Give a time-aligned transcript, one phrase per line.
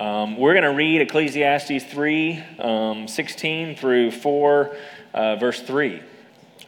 [0.00, 4.76] Um, we're going to read Ecclesiastes 3 um, 16 through 4,
[5.12, 6.02] uh, verse 3.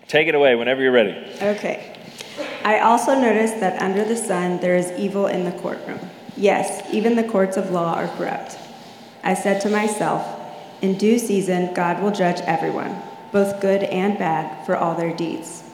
[0.06, 1.16] Take it away whenever you're ready.
[1.40, 1.96] Okay.
[2.62, 5.98] I also noticed that under the sun there is evil in the courtroom.
[6.36, 8.58] Yes, even the courts of law are corrupt.
[9.24, 10.26] I said to myself,
[10.82, 13.00] In due season, God will judge everyone,
[13.32, 15.64] both good and bad, for all their deeds.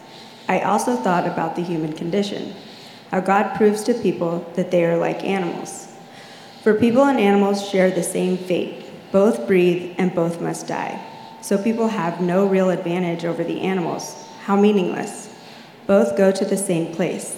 [0.48, 2.54] I also thought about the human condition,
[3.10, 5.87] how God proves to people that they are like animals.
[6.62, 11.02] For people and animals share the same fate both breathe and both must die.
[11.40, 14.26] So people have no real advantage over the animals.
[14.44, 15.34] How meaningless.
[15.86, 17.36] Both go to the same place.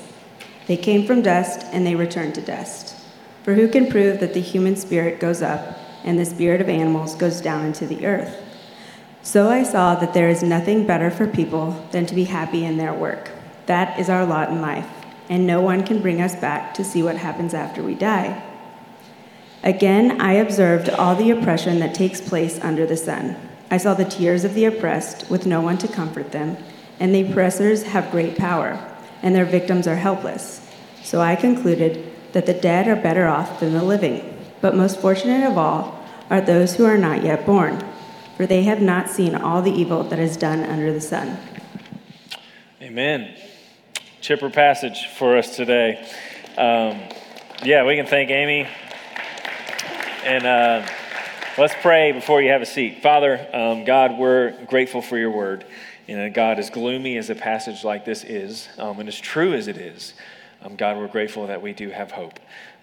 [0.66, 2.97] They came from dust and they return to dust.
[3.45, 7.14] For who can prove that the human spirit goes up and the spirit of animals
[7.14, 8.37] goes down into the earth?
[9.23, 12.78] So I saw that there is nothing better for people than to be happy in
[12.78, 13.30] their work.
[13.66, 14.89] That is our lot in life,
[15.28, 18.50] and no one can bring us back to see what happens after we die.
[19.62, 23.37] Again, I observed all the oppression that takes place under the sun.
[23.70, 26.56] I saw the tears of the oppressed with no one to comfort them,
[26.98, 28.78] and the oppressors have great power,
[29.22, 30.67] and their victims are helpless.
[31.02, 35.47] So I concluded that the dead are better off than the living, but most fortunate
[35.48, 37.84] of all are those who are not yet born,
[38.36, 41.36] for they have not seen all the evil that is done under the sun.
[42.80, 43.36] Amen.
[44.22, 46.08] Chipper passage for us today.
[46.56, 47.00] Um,
[47.62, 48.67] yeah, we can thank Amy.
[50.25, 50.47] And.
[50.47, 50.87] Uh,
[51.59, 53.03] Let's pray before you have a seat.
[53.03, 55.67] Father, um, God, we're grateful for your word.
[56.07, 59.53] You know, God, as gloomy as a passage like this is, um, and as true
[59.53, 60.15] as it is,
[60.63, 62.39] um, God, we're grateful that we do have hope.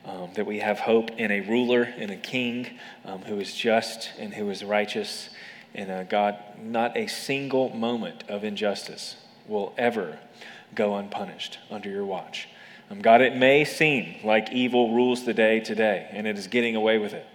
[0.06, 4.12] Um, that we have hope in a ruler, in a king um, who is just
[4.20, 5.30] and who is righteous.
[5.74, 9.16] And uh, God, not a single moment of injustice
[9.48, 10.20] will ever
[10.76, 12.50] go unpunished under your watch.
[12.90, 16.76] Um, God, it may seem like evil rules the day today, and it is getting
[16.76, 17.26] away with it.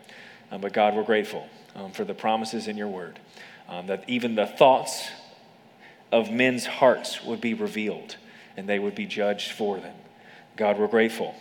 [0.50, 3.19] Um, but God, we're grateful um, for the promises in your word,
[3.69, 5.08] um, that even the thoughts
[6.11, 8.17] of men's hearts would be revealed
[8.57, 9.96] and they would be judged for them.
[10.57, 11.35] God, we're grateful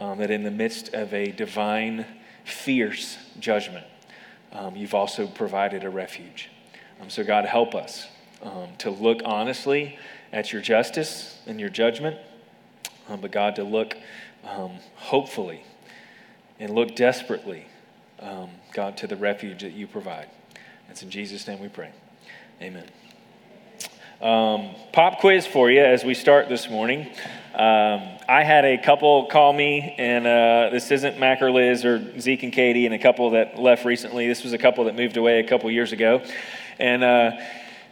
[0.00, 2.04] um, that in the midst of a divine,
[2.44, 3.86] fierce judgment,
[4.52, 6.50] um, you've also provided a refuge.
[7.08, 8.08] So, God, help us
[8.78, 9.98] to look honestly
[10.32, 12.18] at your justice and your judgment,
[13.08, 13.96] but God, to look
[14.96, 15.64] hopefully
[16.58, 17.66] and look desperately
[18.20, 20.28] um, God, to the refuge that you provide.
[20.88, 21.90] It's in Jesus' name we pray.
[22.62, 22.86] Amen.
[24.20, 27.06] Um, pop quiz for you as we start this morning.
[27.54, 32.18] Um, I had a couple call me, and uh, this isn't Mac or Liz or
[32.18, 34.26] Zeke and Katie, and a couple that left recently.
[34.26, 36.22] This was a couple that moved away a couple years ago.
[36.78, 37.32] And uh,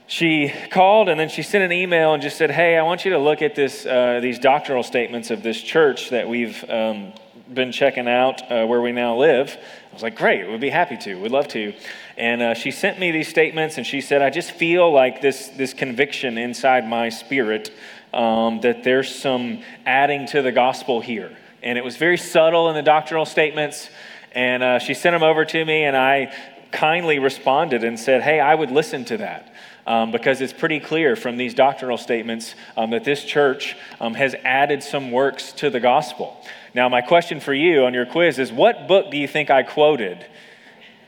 [0.07, 3.13] she called and then she sent an email and just said, Hey, I want you
[3.13, 7.13] to look at this, uh, these doctrinal statements of this church that we've um,
[7.53, 9.57] been checking out uh, where we now live.
[9.91, 11.73] I was like, great, we'd be happy to, we'd love to.
[12.17, 15.49] And uh, she sent me these statements, and she said, I just feel like this,
[15.49, 17.73] this conviction inside my spirit
[18.13, 21.37] um, that there's some adding to the gospel here.
[21.63, 23.89] And it was very subtle in the doctrinal statements.
[24.33, 26.35] And uh, she sent them over to me, and I
[26.73, 29.54] kindly responded and said, Hey, I would listen to that.
[29.87, 34.35] Um, because it's pretty clear from these doctrinal statements um, that this church um, has
[34.43, 36.43] added some works to the gospel.
[36.75, 39.63] Now, my question for you on your quiz is what book do you think I
[39.63, 40.25] quoted?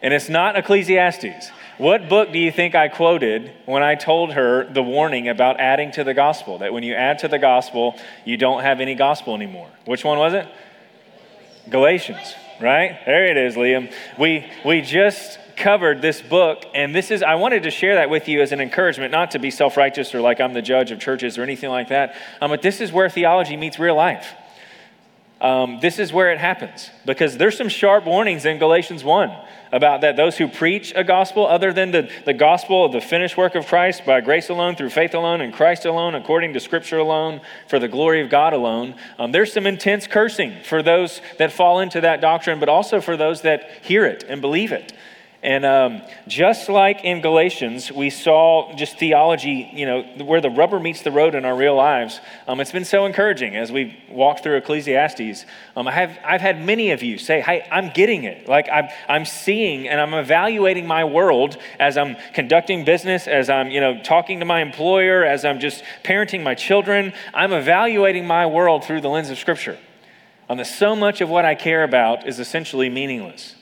[0.02, 1.50] And it's not Ecclesiastes.
[1.78, 5.90] What book do you think I quoted when I told her the warning about adding
[5.92, 6.58] to the gospel?
[6.58, 9.68] That when you add to the gospel, you don't have any gospel anymore.
[9.84, 10.46] Which one was it?
[11.68, 12.98] Galatians, right?
[13.04, 13.92] There it is, Liam.
[14.18, 18.28] We, we just covered this book, and this is, I wanted to share that with
[18.28, 21.00] you as an encouragement, not to be self righteous or like I'm the judge of
[21.00, 24.34] churches or anything like that, um, but this is where theology meets real life
[25.40, 29.30] um, this is where it happens because there's some sharp warnings in Galatians 1
[29.70, 33.36] about that those who preach a gospel other than the, the gospel of the finished
[33.36, 36.98] work of Christ by grace alone, through faith alone, in Christ alone, according to Scripture
[36.98, 38.94] alone, for the glory of God alone.
[39.18, 43.18] Um, there's some intense cursing for those that fall into that doctrine, but also for
[43.18, 44.94] those that hear it and believe it.
[45.42, 50.80] And um, just like in Galatians, we saw just theology, you know, where the rubber
[50.80, 52.20] meets the road in our real lives.
[52.48, 55.44] Um, it's been so encouraging as we walk through Ecclesiastes.
[55.76, 58.48] Um, I have, I've had many of you say, hey, I'm getting it.
[58.48, 63.70] Like I'm, I'm seeing and I'm evaluating my world as I'm conducting business, as I'm,
[63.70, 67.12] you know, talking to my employer, as I'm just parenting my children.
[67.34, 69.78] I'm evaluating my world through the lens of Scripture.
[70.48, 73.55] Um, so much of what I care about is essentially meaningless.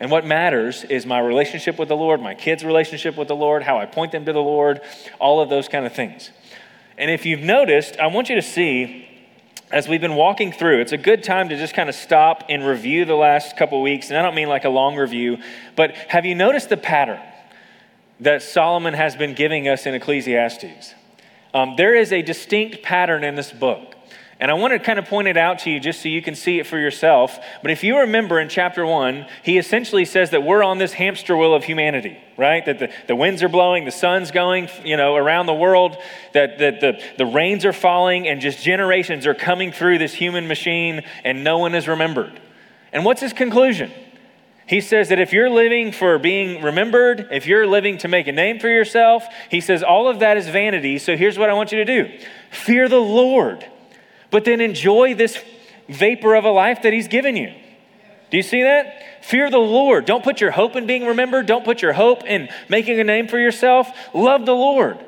[0.00, 3.62] And what matters is my relationship with the Lord, my kids' relationship with the Lord,
[3.62, 4.80] how I point them to the Lord,
[5.18, 6.30] all of those kind of things.
[6.96, 9.06] And if you've noticed, I want you to see
[9.70, 12.66] as we've been walking through, it's a good time to just kind of stop and
[12.66, 14.08] review the last couple weeks.
[14.08, 15.38] And I don't mean like a long review,
[15.76, 17.20] but have you noticed the pattern
[18.18, 20.94] that Solomon has been giving us in Ecclesiastes?
[21.54, 23.94] Um, there is a distinct pattern in this book.
[24.40, 26.34] And I want to kind of point it out to you just so you can
[26.34, 27.38] see it for yourself.
[27.60, 31.36] But if you remember in chapter one, he essentially says that we're on this hamster
[31.36, 32.64] wheel of humanity, right?
[32.64, 35.98] That the, the winds are blowing, the sun's going, you know, around the world,
[36.32, 40.48] that, that the, the rains are falling, and just generations are coming through this human
[40.48, 42.40] machine, and no one is remembered.
[42.94, 43.92] And what's his conclusion?
[44.66, 48.32] He says that if you're living for being remembered, if you're living to make a
[48.32, 50.96] name for yourself, he says all of that is vanity.
[50.96, 52.18] So here's what I want you to do
[52.50, 53.66] fear the Lord
[54.30, 55.42] but then enjoy this
[55.88, 57.52] vapor of a life that He's given you.
[58.30, 59.24] Do you see that?
[59.24, 60.04] Fear the Lord.
[60.04, 61.46] Don't put your hope in being remembered.
[61.46, 63.90] Don't put your hope in making a name for yourself.
[64.14, 64.98] Love the Lord.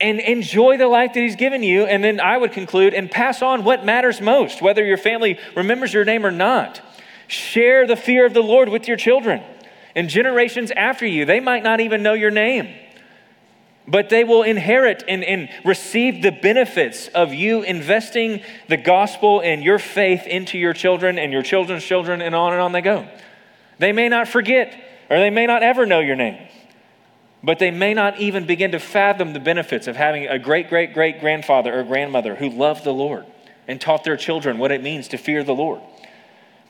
[0.00, 1.84] And enjoy the life that He's given you.
[1.84, 5.94] And then I would conclude and pass on what matters most, whether your family remembers
[5.94, 6.80] your name or not.
[7.28, 9.42] Share the fear of the Lord with your children
[9.94, 11.24] and generations after you.
[11.24, 12.74] They might not even know your name
[13.90, 19.64] but they will inherit and, and receive the benefits of you investing the gospel and
[19.64, 23.08] your faith into your children and your children's children, and on and on they go.
[23.78, 26.38] They may not forget, or they may not ever know your name,
[27.42, 30.94] but they may not even begin to fathom the benefits of having a great, great,
[30.94, 33.26] great grandfather or grandmother who loved the Lord
[33.66, 35.80] and taught their children what it means to fear the Lord.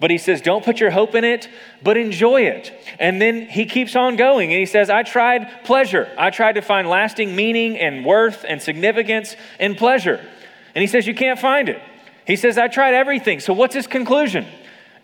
[0.01, 1.49] But he says, don't put your hope in it,
[1.83, 2.73] but enjoy it.
[2.99, 6.11] And then he keeps on going and he says, I tried pleasure.
[6.17, 10.27] I tried to find lasting meaning and worth and significance in pleasure.
[10.75, 11.83] And he says, You can't find it.
[12.27, 13.41] He says, I tried everything.
[13.41, 14.47] So what's his conclusion?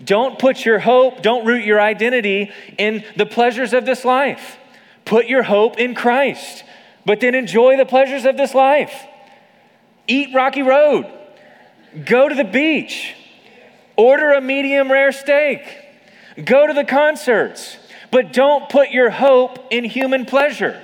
[0.02, 4.58] Don't put your hope, don't root your identity in the pleasures of this life.
[5.04, 6.64] Put your hope in Christ,
[7.04, 9.06] but then enjoy the pleasures of this life.
[10.06, 11.06] Eat Rocky Road,
[12.04, 13.14] go to the beach
[13.96, 15.62] Order a medium rare steak.
[16.44, 17.78] Go to the concerts.
[18.10, 20.80] But don't put your hope in human pleasure.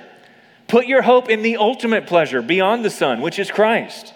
[0.67, 4.13] Put your hope in the ultimate pleasure beyond the sun, which is Christ.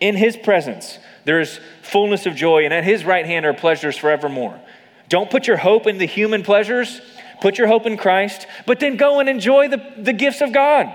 [0.00, 3.96] In his presence, there is fullness of joy, and at his right hand are pleasures
[3.96, 4.60] forevermore.
[5.08, 7.00] Don't put your hope in the human pleasures,
[7.40, 10.92] put your hope in Christ, but then go and enjoy the, the gifts of God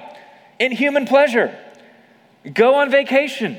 [0.59, 1.57] in human pleasure.
[2.53, 3.57] Go on vacation.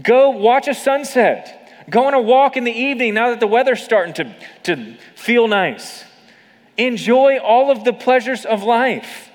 [0.00, 1.67] Go watch a sunset.
[1.88, 5.48] Go on a walk in the evening now that the weather's starting to, to feel
[5.48, 6.04] nice.
[6.76, 9.30] Enjoy all of the pleasures of life.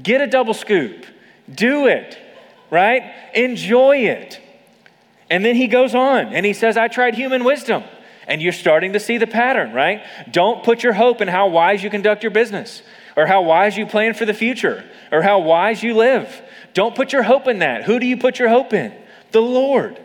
[0.00, 1.04] Get a double scoop.
[1.52, 2.16] Do it,
[2.70, 3.12] right?
[3.34, 4.40] Enjoy it.
[5.28, 7.84] And then he goes on and he says, I tried human wisdom.
[8.26, 10.02] And you're starting to see the pattern, right?
[10.30, 12.82] Don't put your hope in how wise you conduct your business
[13.16, 16.40] or how wise you plan for the future or how wise you live.
[16.72, 17.82] Don't put your hope in that.
[17.84, 18.94] Who do you put your hope in?
[19.32, 19.98] The Lord.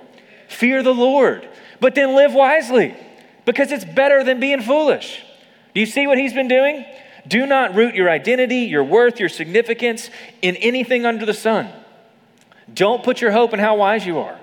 [0.47, 1.47] Fear the Lord,
[1.79, 2.95] but then live wisely
[3.45, 5.23] because it's better than being foolish.
[5.73, 6.85] Do you see what he's been doing?
[7.27, 10.09] Do not root your identity, your worth, your significance
[10.41, 11.69] in anything under the sun.
[12.73, 14.39] Don't put your hope in how wise you are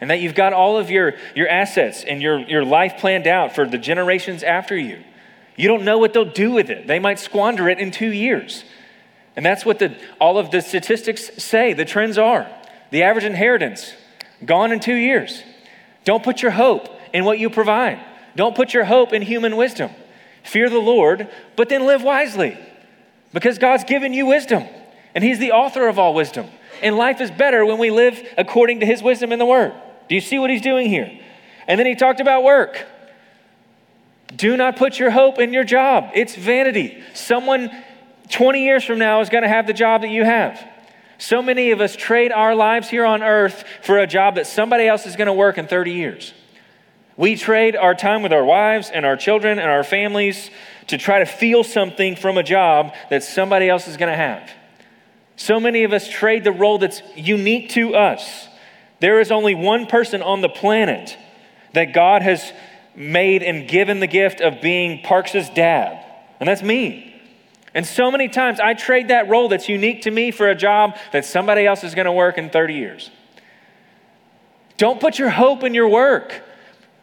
[0.00, 3.54] and that you've got all of your, your assets and your, your life planned out
[3.54, 5.02] for the generations after you.
[5.56, 6.86] You don't know what they'll do with it.
[6.86, 8.64] They might squander it in two years.
[9.34, 11.72] And that's what the, all of the statistics say.
[11.72, 12.48] The trends are.
[12.90, 13.92] The average inheritance,
[14.44, 15.42] gone in two years.
[16.08, 18.00] Don't put your hope in what you provide.
[18.34, 19.90] Don't put your hope in human wisdom.
[20.42, 22.56] Fear the Lord, but then live wisely
[23.34, 24.64] because God's given you wisdom
[25.14, 26.46] and He's the author of all wisdom.
[26.82, 29.74] And life is better when we live according to His wisdom in the Word.
[30.08, 31.10] Do you see what He's doing here?
[31.66, 32.86] And then He talked about work.
[34.34, 37.02] Do not put your hope in your job, it's vanity.
[37.12, 37.70] Someone
[38.30, 40.66] 20 years from now is going to have the job that you have.
[41.18, 44.86] So many of us trade our lives here on earth for a job that somebody
[44.86, 46.32] else is going to work in 30 years.
[47.16, 50.50] We trade our time with our wives and our children and our families
[50.86, 54.48] to try to feel something from a job that somebody else is going to have.
[55.34, 58.46] So many of us trade the role that's unique to us.
[59.00, 61.16] There is only one person on the planet
[61.74, 62.52] that God has
[62.94, 66.04] made and given the gift of being Parks' dad,
[66.38, 67.17] and that's me.
[67.74, 70.96] And so many times I trade that role that's unique to me for a job
[71.12, 73.10] that somebody else is going to work in 30 years.
[74.78, 76.42] Don't put your hope in your work.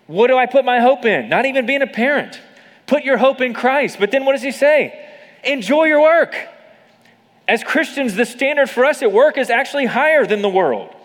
[0.08, 1.30] What do I put my hope in?
[1.30, 2.40] Not even being a parent.
[2.88, 3.98] Put your hope in Christ.
[4.00, 5.10] But then what does he say?
[5.44, 6.36] Enjoy your work.
[7.48, 10.96] As Christians, the standard for us at work is actually higher than the world.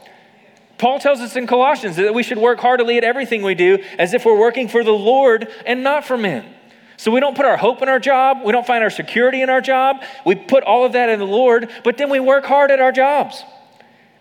[0.79, 4.15] Paul tells us in Colossians that we should work heartily at everything we do as
[4.15, 6.55] if we're working for the Lord and not for men.
[7.01, 8.43] So we don't put our hope in our job.
[8.45, 10.03] We don't find our security in our job.
[10.27, 12.93] We put all of that in the Lord, but then we work hard at our
[12.93, 13.43] jobs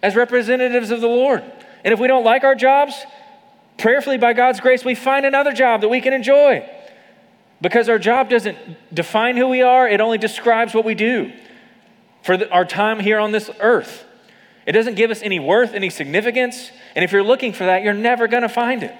[0.01, 1.43] as representatives of the Lord.
[1.83, 2.93] And if we don't like our jobs,
[3.77, 6.65] prayerfully by God's grace, we find another job that we can enjoy.
[7.59, 8.57] Because our job doesn't
[8.95, 11.33] define who we are, it only describes what we do
[12.23, 14.05] for the, our time here on this earth.
[14.65, 16.71] It doesn't give us any worth, any significance.
[16.95, 18.95] And if you're looking for that, you're never going to find it.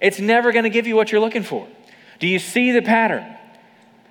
[0.00, 1.68] It's never going to give you what you're looking for.
[2.22, 3.26] Do you see the pattern?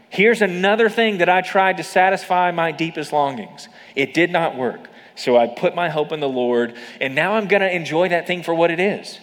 [0.09, 3.69] Here's another thing that I tried to satisfy my deepest longings.
[3.95, 4.89] It did not work.
[5.15, 8.27] So I put my hope in the Lord, and now I'm going to enjoy that
[8.27, 9.17] thing for what it is,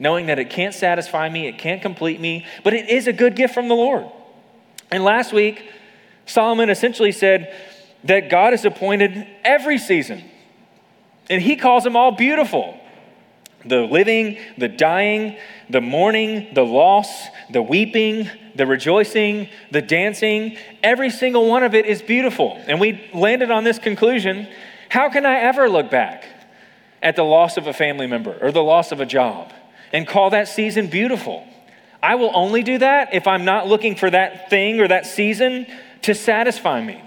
[0.00, 3.36] knowing that it can't satisfy me, it can't complete me, but it is a good
[3.36, 4.06] gift from the Lord.
[4.90, 5.70] And last week,
[6.26, 7.54] Solomon essentially said
[8.02, 10.24] that God has appointed every season,
[11.30, 12.76] and he calls them all beautiful
[13.66, 15.36] the living, the dying,
[15.68, 21.86] the mourning, the loss, the weeping, the rejoicing, the dancing, every single one of it
[21.86, 22.60] is beautiful.
[22.66, 24.48] And we landed on this conclusion
[24.88, 26.24] how can I ever look back
[27.02, 29.52] at the loss of a family member or the loss of a job
[29.92, 31.46] and call that season beautiful?
[32.02, 35.66] I will only do that if I'm not looking for that thing or that season
[36.02, 37.02] to satisfy me.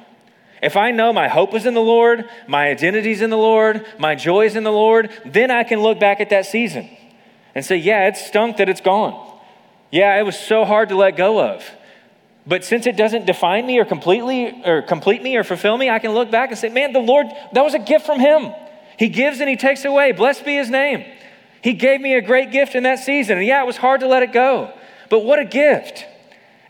[0.62, 3.86] If I know my hope is in the Lord, my identity is in the Lord,
[3.98, 6.90] my joy is in the Lord, then I can look back at that season
[7.56, 9.40] and say, yeah, it stunk that it's gone.
[9.92, 11.64] Yeah, it was so hard to let go of.
[12.46, 16.00] But since it doesn't define me or completely or complete me or fulfill me, I
[16.00, 18.54] can look back and say, man, the Lord, that was a gift from Him.
[18.98, 20.12] He gives and He takes away.
[20.12, 21.06] Blessed be His name.
[21.62, 23.38] He gave me a great gift in that season.
[23.38, 24.74] And yeah, it was hard to let it go.
[25.10, 26.06] But what a gift.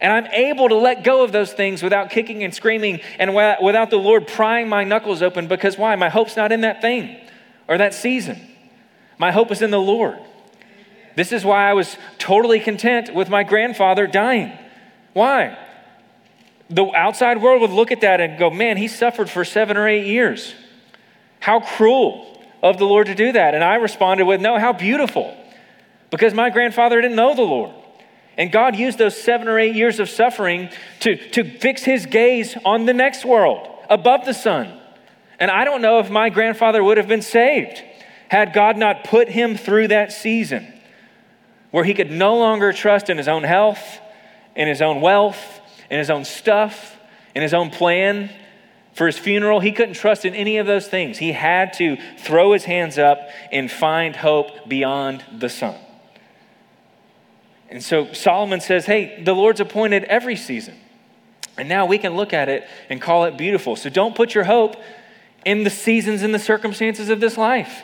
[0.02, 3.90] And I'm able to let go of those things without kicking and screaming and without
[3.90, 5.96] the Lord prying my knuckles open because why?
[5.96, 7.20] My hope's not in that thing
[7.68, 8.40] or that season.
[9.18, 10.18] My hope is in the Lord.
[11.16, 14.58] This is why I was totally content with my grandfather dying.
[15.14, 15.58] Why?
[16.70, 19.88] the outside world would look at that and go, man, he suffered for seven or
[19.88, 20.54] eight years.
[21.40, 23.56] How cruel of the Lord to do that.
[23.56, 25.36] And I responded with, no, how beautiful.
[26.12, 27.74] Because my grandfather didn't know the Lord.
[28.40, 30.70] And God used those seven or eight years of suffering
[31.02, 34.80] to, to fix his gaze on the next world, above the sun.
[35.40, 37.84] And I don't know if my grandfather would have been saved
[38.30, 40.74] had God not put him through that season
[41.72, 44.00] where he could no longer trust in his own health,
[44.56, 45.60] in his own wealth,
[45.92, 46.96] in his own stuff,
[47.36, 48.32] in his own plan
[48.94, 49.60] for his funeral.
[49.60, 51.18] He couldn't trust in any of those things.
[51.18, 53.20] He had to throw his hands up
[53.52, 55.76] and find hope beyond the sun.
[57.70, 60.76] And so Solomon says, hey, the Lord's appointed every season.
[61.58, 63.76] And now we can look at it and call it beautiful.
[63.76, 64.76] So don't put your hope
[65.46, 67.84] in the seasons and the circumstances of this life.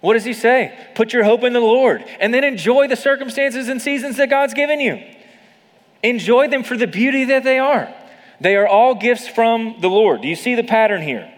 [0.00, 0.76] What does he say?
[0.94, 4.54] Put your hope in the Lord and then enjoy the circumstances and seasons that God's
[4.54, 5.02] given you.
[6.02, 7.92] Enjoy them for the beauty that they are.
[8.40, 10.20] They are all gifts from the Lord.
[10.20, 11.32] Do you see the pattern here?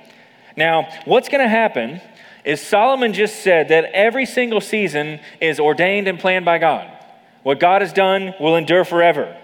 [0.56, 2.00] Now, what's going to happen
[2.44, 6.90] is Solomon just said that every single season is ordained and planned by God.
[7.42, 9.36] What God has done will endure forever.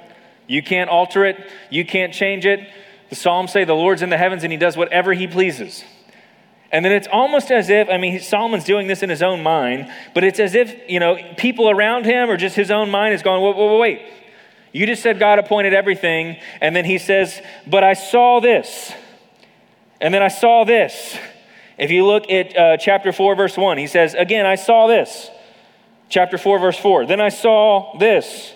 [0.46, 2.68] You can't alter it, you can't change it.
[3.10, 5.84] The Psalms say the Lord's in the heavens and he does whatever he pleases.
[6.72, 9.92] And then it's almost as if, I mean, Solomon's doing this in his own mind,
[10.12, 13.22] but it's as if, you know, people around him or just his own mind is
[13.22, 14.02] going, wait, wait, wait.
[14.74, 18.92] You just said God appointed everything, and then he says, But I saw this,
[20.00, 21.16] and then I saw this.
[21.78, 25.30] If you look at uh, chapter 4, verse 1, he says, Again, I saw this.
[26.08, 27.06] Chapter 4, verse 4.
[27.06, 28.52] Then I saw this.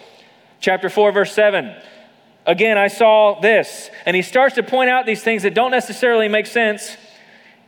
[0.61, 1.75] Chapter 4, verse 7.
[2.47, 3.91] Again, I saw this.
[4.07, 6.97] And he starts to point out these things that don't necessarily make sense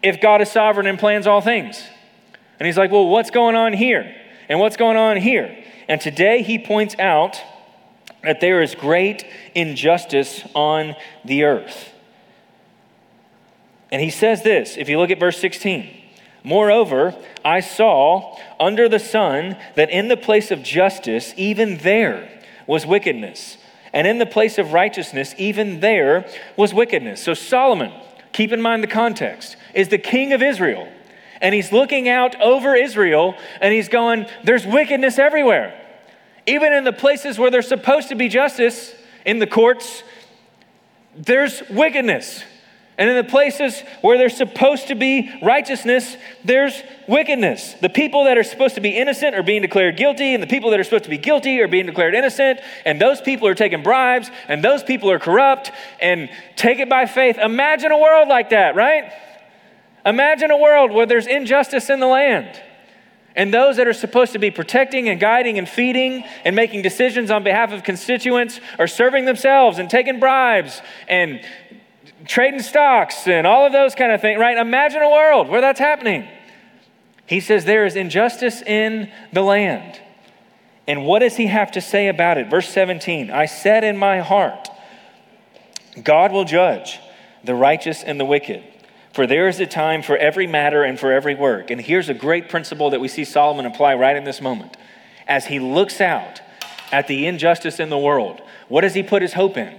[0.03, 1.83] if God is sovereign and plans all things.
[2.59, 4.15] And he's like, Well, what's going on here?
[4.49, 5.65] And what's going on here?
[5.89, 7.41] And today he points out
[8.23, 10.95] that there is great injustice on
[11.25, 11.93] the earth.
[13.91, 16.00] And he says this, if you look at verse 16.
[16.43, 22.29] Moreover, I saw under the sun that in the place of justice, even there
[22.67, 23.59] was wickedness.
[23.93, 27.23] And in the place of righteousness, even there was wickedness.
[27.23, 27.93] So Solomon,
[28.33, 30.89] keep in mind the context, is the king of Israel.
[31.41, 35.77] And he's looking out over Israel and he's going, There's wickedness everywhere.
[36.47, 38.95] Even in the places where there's supposed to be justice,
[39.25, 40.03] in the courts,
[41.15, 42.43] there's wickedness.
[43.00, 47.73] And in the places where there's supposed to be righteousness, there's wickedness.
[47.80, 50.69] The people that are supposed to be innocent are being declared guilty, and the people
[50.71, 53.83] that are supposed to be guilty are being declared innocent, and those people are taking
[53.83, 57.38] bribes, and those people are corrupt, and take it by faith.
[57.38, 59.11] Imagine a world like that, right?
[60.04, 62.62] Imagine a world where there's injustice in the land.
[63.35, 67.30] And those that are supposed to be protecting and guiding and feeding and making decisions
[67.30, 71.40] on behalf of constituents are serving themselves and taking bribes and
[72.27, 74.57] trading stocks and all of those kind of things, right?
[74.57, 76.29] Imagine a world where that's happening.
[77.27, 80.00] He says there is injustice in the land.
[80.89, 82.50] And what does he have to say about it?
[82.50, 84.69] Verse 17 I said in my heart,
[86.03, 86.99] God will judge
[87.45, 88.65] the righteous and the wicked.
[89.12, 91.71] For there is a time for every matter and for every work.
[91.71, 94.77] And here's a great principle that we see Solomon apply right in this moment.
[95.27, 96.41] As he looks out
[96.93, 99.79] at the injustice in the world, what does he put his hope in?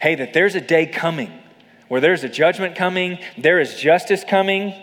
[0.00, 1.32] Hey, that there's a day coming
[1.88, 4.74] where there's a judgment coming, there is justice coming.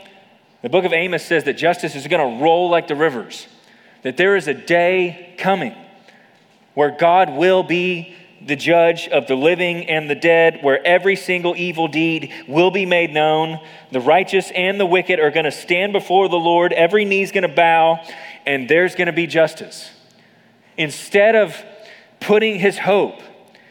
[0.62, 3.48] The book of Amos says that justice is going to roll like the rivers,
[4.01, 5.75] that there is a day coming
[6.74, 11.55] where God will be the judge of the living and the dead, where every single
[11.55, 13.60] evil deed will be made known.
[13.91, 16.74] The righteous and the wicked are going to stand before the Lord.
[16.74, 18.05] Every knee's going to bow,
[18.45, 19.89] and there's going to be justice.
[20.77, 21.55] Instead of
[22.19, 23.22] putting his hope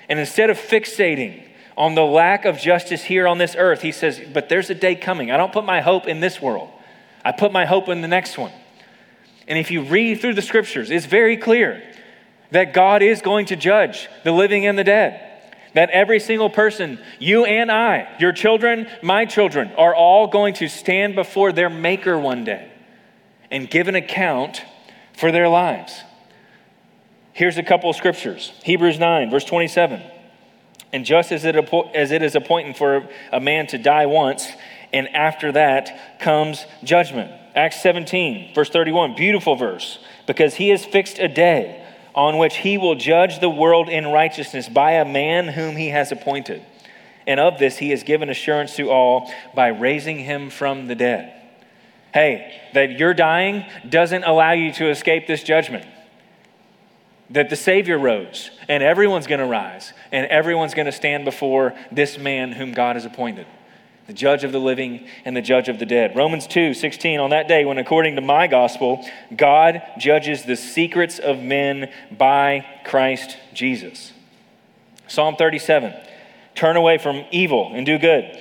[0.08, 1.42] and instead of fixating
[1.76, 4.94] on the lack of justice here on this earth, he says, But there's a day
[4.94, 5.30] coming.
[5.30, 6.70] I don't put my hope in this world,
[7.24, 8.52] I put my hope in the next one.
[9.46, 11.82] And if you read through the scriptures, it's very clear
[12.50, 15.20] that God is going to judge the living and the dead.
[15.74, 20.68] That every single person, you and I, your children, my children, are all going to
[20.68, 22.70] stand before their Maker one day
[23.50, 24.64] and give an account
[25.14, 26.00] for their lives.
[27.34, 30.00] Here's a couple of scriptures Hebrews 9, verse 27.
[30.92, 31.56] And just as it,
[31.94, 34.46] as it is appointed for a man to die once,
[34.92, 37.32] and after that comes judgment.
[37.56, 42.78] Acts 17, verse 31, beautiful verse, because he has fixed a day on which he
[42.78, 46.62] will judge the world in righteousness by a man whom he has appointed.
[47.26, 51.32] And of this he has given assurance to all by raising him from the dead.
[52.12, 55.84] Hey, that you're dying doesn't allow you to escape this judgment.
[57.30, 61.74] That the Savior rose, and everyone's going to rise, and everyone's going to stand before
[61.90, 63.46] this man whom God has appointed
[64.06, 66.14] the judge of the living and the judge of the dead.
[66.14, 69.04] Romans 2 16, on that day when, according to my gospel,
[69.34, 74.12] God judges the secrets of men by Christ Jesus.
[75.06, 75.94] Psalm 37
[76.54, 78.38] Turn away from evil and do good.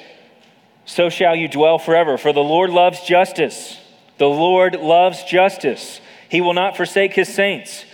[0.85, 3.79] So shall you dwell forever, for the Lord loves justice.
[4.17, 6.01] The Lord loves justice.
[6.29, 7.85] He will not forsake his saints.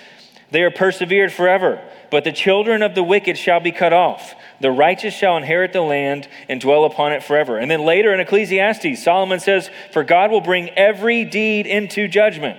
[0.52, 4.34] They are persevered forever, but the children of the wicked shall be cut off.
[4.62, 7.58] The righteous shall inherit the land and dwell upon it forever.
[7.58, 12.58] And then later in Ecclesiastes, Solomon says, For God will bring every deed into judgment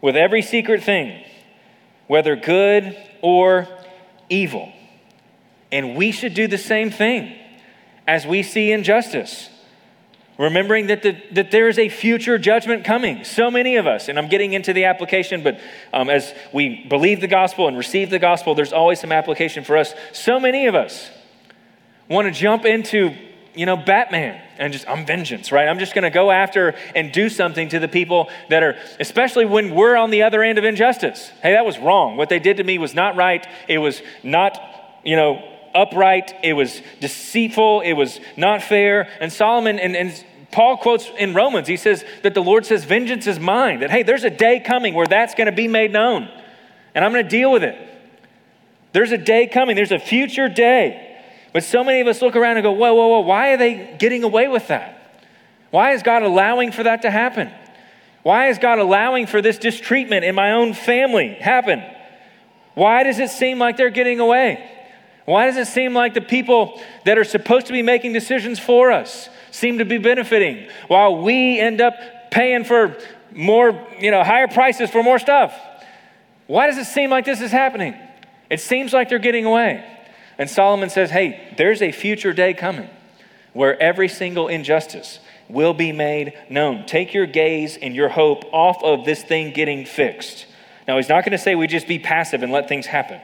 [0.00, 1.24] with every secret thing,
[2.06, 3.68] whether good or
[4.28, 4.72] evil.
[5.70, 7.36] And we should do the same thing
[8.06, 9.50] as we see injustice
[10.38, 13.24] remembering that, the, that there is a future judgment coming.
[13.24, 15.60] So many of us, and I'm getting into the application, but
[15.92, 19.76] um, as we believe the gospel and receive the gospel, there's always some application for
[19.76, 19.92] us.
[20.12, 21.10] So many of us
[22.08, 23.14] want to jump into,
[23.54, 25.68] you know, Batman and just, I'm vengeance, right?
[25.68, 29.44] I'm just going to go after and do something to the people that are, especially
[29.44, 31.30] when we're on the other end of injustice.
[31.42, 32.16] Hey, that was wrong.
[32.16, 33.44] What they did to me was not right.
[33.68, 34.60] It was not,
[35.04, 35.42] you know,
[35.74, 39.08] upright, it was deceitful, it was not fair.
[39.20, 43.26] And Solomon and, and Paul quotes in Romans, he says that the Lord says, Vengeance
[43.26, 43.80] is mine.
[43.80, 46.28] That, hey, there's a day coming where that's going to be made known,
[46.94, 47.76] and I'm going to deal with it.
[48.92, 51.04] There's a day coming, there's a future day.
[51.52, 53.96] But so many of us look around and go, Whoa, whoa, whoa, why are they
[53.98, 54.94] getting away with that?
[55.70, 57.50] Why is God allowing for that to happen?
[58.22, 61.82] Why is God allowing for this distreatment in my own family happen?
[62.74, 64.70] Why does it seem like they're getting away?
[65.24, 68.90] Why does it seem like the people that are supposed to be making decisions for
[68.90, 71.94] us seem to be benefiting while we end up
[72.30, 72.96] paying for
[73.32, 75.54] more, you know, higher prices for more stuff?
[76.46, 77.94] Why does it seem like this is happening?
[78.50, 79.84] It seems like they're getting away.
[80.38, 82.88] And Solomon says, hey, there's a future day coming
[83.52, 85.18] where every single injustice
[85.48, 86.86] will be made known.
[86.86, 90.46] Take your gaze and your hope off of this thing getting fixed.
[90.86, 93.20] Now, he's not going to say we just be passive and let things happen.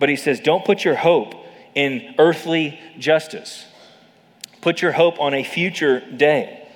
[0.00, 1.34] But he says, don't put your hope
[1.74, 3.66] in earthly justice.
[4.64, 6.66] Put your hope on a future day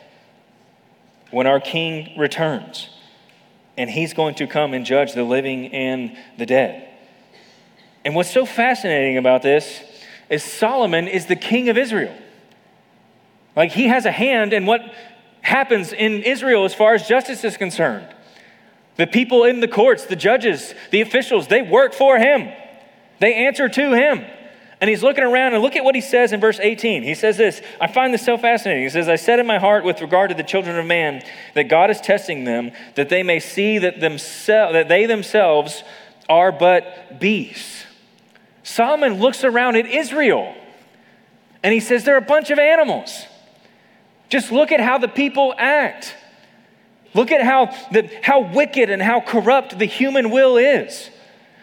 [1.30, 2.90] when our King returns
[3.78, 6.86] and he's going to come and judge the living and the dead.
[8.04, 9.80] And what's so fascinating about this
[10.28, 12.14] is Solomon is the king of Israel.
[13.56, 14.82] Like he has a hand in what
[15.40, 18.06] happens in Israel as far as justice is concerned.
[18.96, 22.52] The people in the courts, the judges, the officials, they work for him.
[23.18, 24.26] They answer to him.
[24.80, 27.02] And he's looking around and look at what he says in verse 18.
[27.02, 28.84] He says this I find this so fascinating.
[28.84, 31.22] He says, I said in my heart with regard to the children of man
[31.54, 35.82] that God is testing them, that they may see that, themselves, that they themselves
[36.28, 37.84] are but beasts.
[38.62, 40.54] Solomon looks around at Israel
[41.62, 43.24] and he says, They're a bunch of animals.
[44.28, 46.14] Just look at how the people act.
[47.14, 51.10] Look at how, the, how wicked and how corrupt the human will is.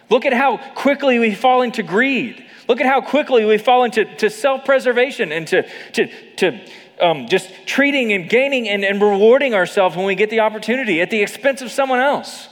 [0.10, 2.45] Look at how quickly we fall into greed.
[2.68, 6.60] Look at how quickly we fall into to self-preservation and to, to, to
[7.00, 11.10] um, just treating and gaining and, and rewarding ourselves when we get the opportunity at
[11.10, 12.50] the expense of someone else.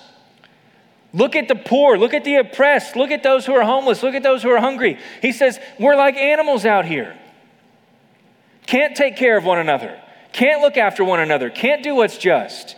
[1.13, 4.15] Look at the poor, look at the oppressed, look at those who are homeless, look
[4.15, 4.97] at those who are hungry.
[5.21, 7.15] He says, We're like animals out here.
[8.65, 9.99] Can't take care of one another,
[10.31, 12.75] can't look after one another, can't do what's just.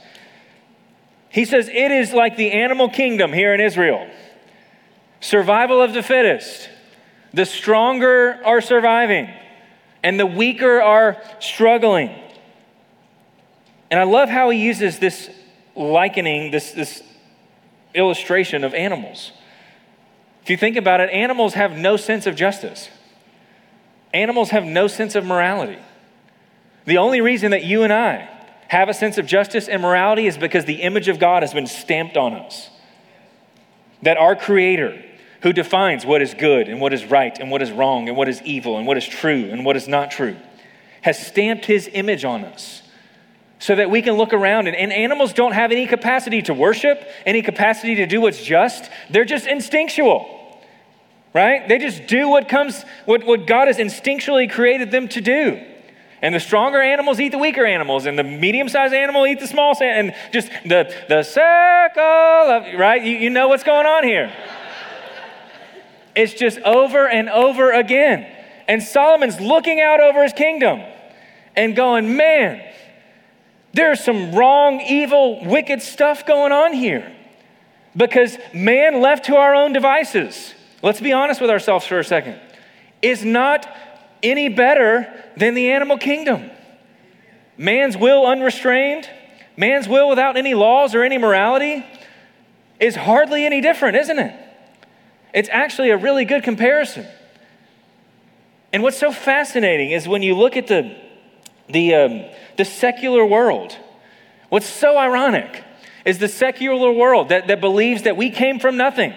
[1.30, 4.10] He says, It is like the animal kingdom here in Israel
[5.26, 6.70] survival of the fittest.
[7.36, 9.30] The stronger are surviving,
[10.02, 12.10] and the weaker are struggling.
[13.92, 15.30] And I love how he uses this
[15.76, 17.04] likening, this, this
[17.94, 19.34] illustration of animals.
[20.44, 22.90] If you think about it, animals have no sense of justice,
[24.14, 25.80] animals have no sense of morality.
[26.86, 28.30] The only reason that you and I
[28.70, 31.68] have a sense of justice and morality is because the image of God has been
[31.68, 32.70] stamped on us.
[34.04, 35.04] That our Creator,
[35.46, 38.28] who defines what is good and what is right and what is wrong and what
[38.28, 40.36] is evil and what is true and what is not true,
[41.04, 42.82] has stamped His image on us
[43.60, 44.66] so that we can look around.
[44.66, 48.90] And, and, animals don't have any capacity to worship, any capacity to do what's just.
[49.12, 50.26] They're just instinctual,
[51.32, 51.70] right?
[51.70, 55.64] They just do what comes, what, what God has instinctually created them to do.
[56.24, 59.46] And the stronger animals eat the weaker animals, and the medium sized animal eat the
[59.46, 63.04] small, and just the, the circle of, right?
[63.04, 64.34] You, you know what's going on here.
[66.16, 68.32] It's just over and over again.
[68.68, 70.82] And Solomon's looking out over his kingdom
[71.56, 72.62] and going, man,
[73.74, 77.14] there's some wrong, evil, wicked stuff going on here
[77.96, 82.40] because man left to our own devices, let's be honest with ourselves for a second,
[83.02, 83.68] is not
[84.24, 86.50] any better than the animal kingdom.
[87.58, 89.10] Man's will unrestrained,
[89.56, 91.86] man's will without any laws or any morality
[92.80, 94.45] is hardly any different, isn't it?
[95.36, 97.06] It's actually a really good comparison.
[98.72, 100.96] And what's so fascinating is when you look at the,
[101.70, 103.78] the, um, the secular world.
[104.48, 105.62] What's so ironic
[106.06, 109.14] is the secular world that, that believes that we came from nothing.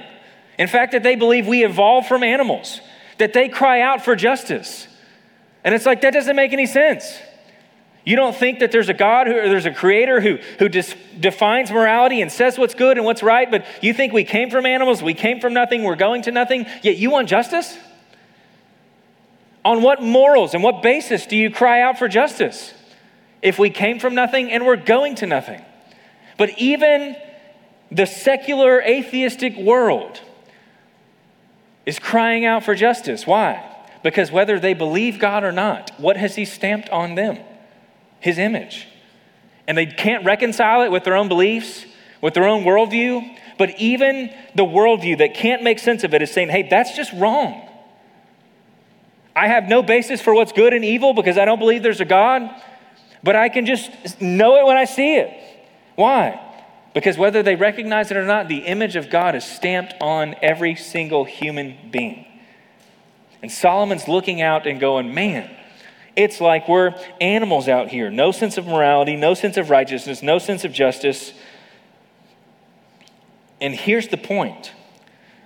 [0.59, 2.81] In fact, that they believe we evolved from animals,
[3.19, 4.89] that they cry out for justice.
[5.63, 7.17] And it's like, that doesn't make any sense.
[8.09, 10.95] You don't think that there's a God who, or there's a creator who, who dis,
[11.19, 14.67] defines morality and says what's good and what's right, but you think we came from
[14.67, 17.77] animals, we came from nothing, we're going to nothing, yet you want justice?
[19.65, 22.75] On what morals and what basis do you cry out for justice?
[23.43, 25.63] if we came from nothing and we're going to nothing.
[26.37, 27.17] But even
[27.91, 30.21] the secular atheistic world
[31.87, 33.27] is crying out for justice.
[33.27, 33.65] Why?
[34.03, 37.39] Because whether they believe God or not, what has He stamped on them?
[38.21, 38.89] His image.
[39.67, 41.85] And they can't reconcile it with their own beliefs,
[42.21, 43.37] with their own worldview.
[43.59, 47.13] But even the worldview that can't make sense of it is saying, hey, that's just
[47.13, 47.65] wrong.
[49.37, 52.05] I have no basis for what's good and evil because I don't believe there's a
[52.05, 52.51] God
[53.23, 55.31] but I can just know it when I see it.
[55.97, 56.41] Why?
[56.95, 60.75] Because whether they recognize it or not, the image of God is stamped on every
[60.75, 62.27] single human being.
[63.43, 65.51] And Solomon's looking out and going, man,
[66.19, 68.11] it's like we're animals out here.
[68.11, 71.33] No sense of morality, no sense of righteousness, no sense of justice.
[73.61, 74.73] And here's the point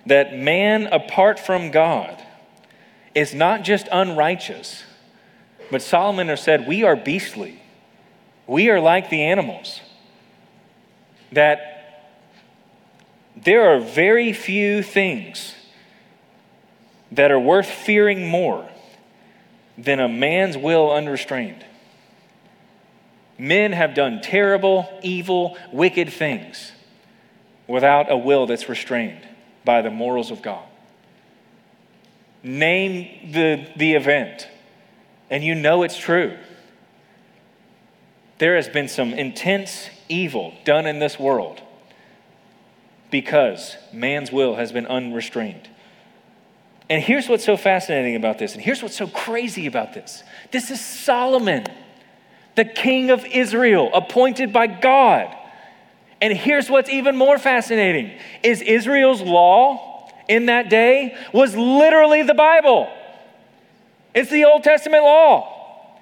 [0.07, 2.19] that man apart from God
[3.13, 4.83] is not just unrighteous,
[5.69, 7.61] but Solomon has said, we are beastly.
[8.47, 9.79] We are like the animals,
[11.31, 12.09] that
[13.37, 15.53] there are very few things
[17.11, 18.67] that are worth fearing more
[19.77, 21.65] than a man's will unrestrained.
[23.37, 26.71] Men have done terrible, evil, wicked things
[27.67, 29.27] without a will that's restrained
[29.65, 30.65] by the morals of God.
[32.43, 34.47] Name the, the event,
[35.29, 36.37] and you know it's true
[38.43, 41.61] there has been some intense evil done in this world
[43.09, 45.69] because man's will has been unrestrained.
[46.89, 50.71] And here's what's so fascinating about this, and here's what's so crazy about this this
[50.71, 51.65] is Solomon,
[52.55, 55.35] the king of Israel, appointed by God.
[56.21, 62.33] And here's what's even more fascinating is Israel's law in that day was literally the
[62.33, 62.89] Bible.
[64.15, 65.99] It's the Old Testament law.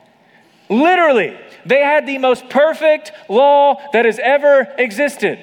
[0.70, 1.38] Literally.
[1.66, 5.40] They had the most perfect law that has ever existed.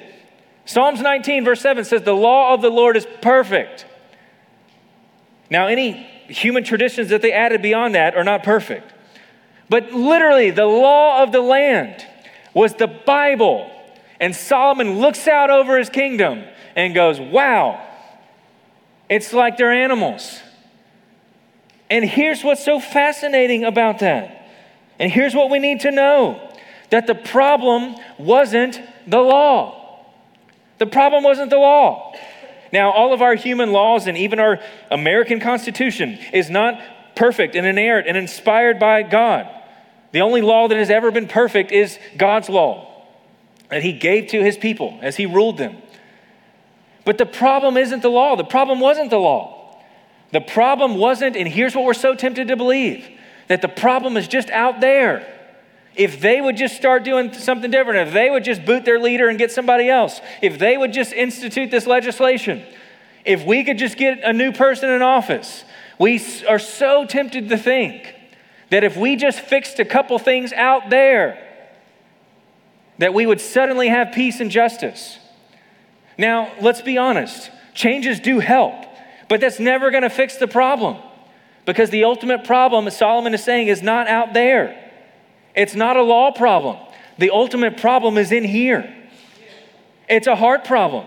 [0.65, 3.87] Psalms 19, verse 7 says, The law of the Lord is perfect.
[5.51, 5.93] Now, any
[6.29, 8.93] human traditions that they added beyond that are not perfect.
[9.69, 12.07] But literally, the law of the land
[12.55, 13.71] was the Bible
[14.21, 16.43] And Solomon looks out over his kingdom
[16.75, 17.81] and goes, Wow,
[19.09, 20.41] it's like they're animals.
[21.89, 24.49] And here's what's so fascinating about that.
[24.99, 26.41] And here's what we need to know
[26.91, 30.05] that the problem wasn't the law.
[30.79, 32.15] The problem wasn't the law.
[32.73, 36.81] Now, all of our human laws and even our American Constitution is not
[37.17, 39.49] perfect and inerrant and inspired by God.
[40.13, 43.05] The only law that has ever been perfect is God's law
[43.71, 45.77] that He gave to His people as He ruled them.
[47.05, 48.37] But the problem isn't the law.
[48.37, 49.83] The problem wasn't the law.
[50.33, 53.09] The problem wasn't, and here's what we're so tempted to believe
[53.49, 55.27] that the problem is just out there.
[55.95, 59.29] If they would just start doing something different, if they would just boot their leader
[59.29, 62.65] and get somebody else, if they would just institute this legislation,
[63.25, 65.65] if we could just get a new person in office,
[65.99, 68.15] we are so tempted to think
[68.71, 71.45] that if we just fixed a couple things out there,
[72.99, 75.19] that we would suddenly have peace and justice.
[76.17, 78.75] Now, let's be honest changes do help,
[79.29, 80.97] but that's never going to fix the problem
[81.65, 84.88] because the ultimate problem, as Solomon is saying, is not out there.
[85.59, 86.77] It's not a law problem.
[87.19, 88.95] The ultimate problem is in here.
[90.09, 91.05] It's a heart problem.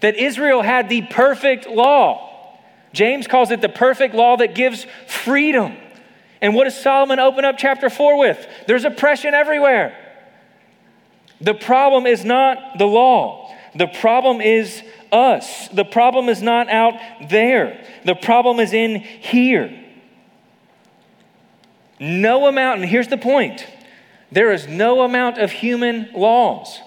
[0.00, 2.58] That Israel had the perfect law.
[2.92, 5.76] James calls it the perfect law that gives freedom.
[6.42, 8.44] And what does Solomon open up chapter 4 with?
[8.66, 9.96] There's oppression everywhere.
[11.40, 15.68] The problem is not the law, the problem is us.
[15.68, 16.94] The problem is not out
[17.28, 19.80] there, the problem is in here.
[22.00, 23.64] No amount, and here's the point
[24.32, 26.80] there is no amount of human laws,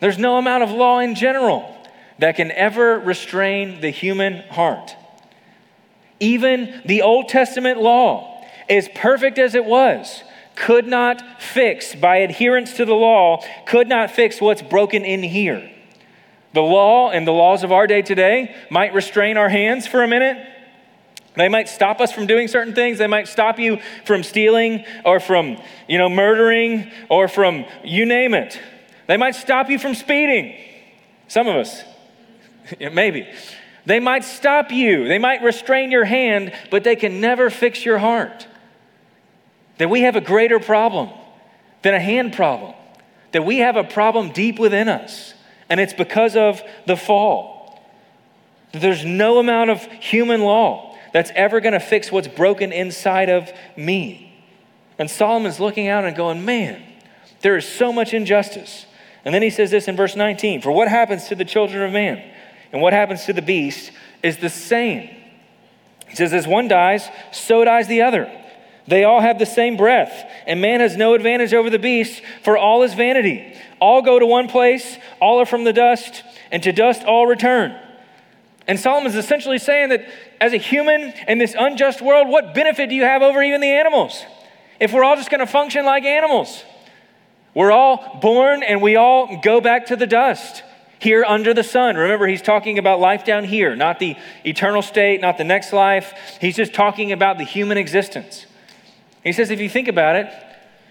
[0.00, 1.76] there's no amount of law in general
[2.18, 4.96] that can ever restrain the human heart.
[6.20, 10.22] Even the Old Testament law, as perfect as it was,
[10.54, 15.70] could not fix, by adherence to the law, could not fix what's broken in here.
[16.52, 20.08] The law and the laws of our day today might restrain our hands for a
[20.08, 20.46] minute.
[21.36, 22.98] They might stop us from doing certain things.
[22.98, 28.34] They might stop you from stealing or from, you know, murdering or from you name
[28.34, 28.60] it.
[29.06, 30.56] They might stop you from speeding.
[31.28, 31.82] Some of us,
[32.80, 33.28] maybe.
[33.86, 35.06] They might stop you.
[35.08, 38.46] They might restrain your hand, but they can never fix your heart
[39.78, 41.08] that we have a greater problem
[41.80, 42.74] than a hand problem,
[43.32, 45.32] that we have a problem deep within us,
[45.70, 47.82] and it's because of the fall.
[48.72, 53.50] There's no amount of human law that's ever going to fix what's broken inside of
[53.76, 54.26] me.
[54.98, 56.82] And Solomon's looking out and going, man,
[57.40, 58.86] there is so much injustice.
[59.24, 61.92] And then he says this in verse 19 For what happens to the children of
[61.92, 62.22] man
[62.72, 63.90] and what happens to the beast
[64.22, 65.10] is the same.
[66.08, 68.30] He says, As one dies, so dies the other.
[68.86, 72.58] They all have the same breath, and man has no advantage over the beast, for
[72.58, 73.56] all is vanity.
[73.80, 77.78] All go to one place, all are from the dust, and to dust all return.
[78.70, 80.08] And Solomon is essentially saying that
[80.40, 83.66] as a human in this unjust world, what benefit do you have over even the
[83.66, 84.24] animals?
[84.78, 86.62] If we're all just going to function like animals,
[87.52, 90.62] we're all born and we all go back to the dust
[91.00, 91.96] here under the sun.
[91.96, 96.38] Remember, he's talking about life down here, not the eternal state, not the next life.
[96.40, 98.46] He's just talking about the human existence.
[99.24, 100.32] He says, if you think about it,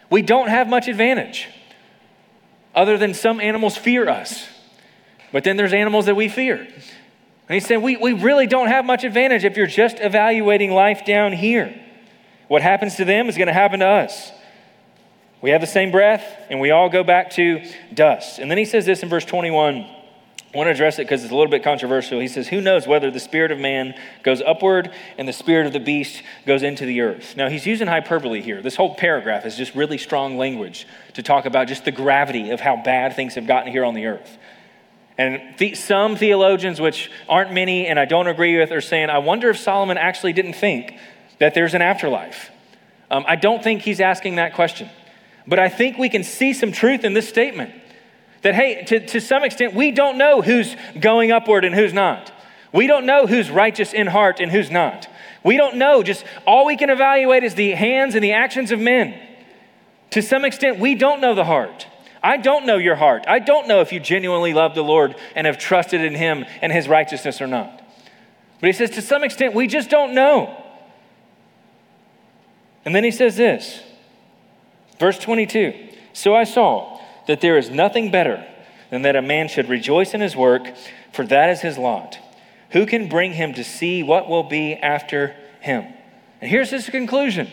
[0.09, 1.47] we don't have much advantage
[2.75, 4.49] other than some animals fear us.
[5.31, 6.67] But then there's animals that we fear.
[7.49, 11.03] And he said, we, we really don't have much advantage if you're just evaluating life
[11.03, 11.83] down here.
[12.47, 14.31] What happens to them is going to happen to us.
[15.41, 18.37] We have the same breath, and we all go back to dust.
[18.37, 19.77] And then he says this in verse 21.
[19.77, 22.19] I want to address it because it's a little bit controversial.
[22.19, 25.73] He says, Who knows whether the spirit of man goes upward and the spirit of
[25.73, 27.35] the beast goes into the earth?
[27.37, 28.61] Now, he's using hyperbole here.
[28.61, 32.59] This whole paragraph is just really strong language to talk about just the gravity of
[32.59, 34.37] how bad things have gotten here on the earth.
[35.19, 39.17] And the, some theologians, which aren't many and I don't agree with, are saying, I
[39.17, 40.93] wonder if Solomon actually didn't think
[41.39, 42.49] that there's an afterlife.
[43.11, 44.89] Um, I don't think he's asking that question.
[45.45, 47.73] But I think we can see some truth in this statement.
[48.43, 52.31] That, hey, to, to some extent, we don't know who's going upward and who's not.
[52.71, 55.05] We don't know who's righteous in heart and who's not.
[55.43, 56.01] We don't know.
[56.01, 59.19] Just all we can evaluate is the hands and the actions of men.
[60.11, 61.87] To some extent, we don't know the heart.
[62.21, 63.25] I don't know your heart.
[63.27, 66.71] I don't know if you genuinely love the Lord and have trusted in Him and
[66.71, 67.79] His righteousness or not.
[68.59, 70.55] But he says, to some extent, we just don't know.
[72.85, 73.81] And then he says this,
[74.99, 75.73] verse 22
[76.13, 78.45] So I saw that there is nothing better
[78.89, 80.73] than that a man should rejoice in his work,
[81.13, 82.17] for that is his lot.
[82.71, 85.85] Who can bring him to see what will be after him?
[86.41, 87.49] And here's his conclusion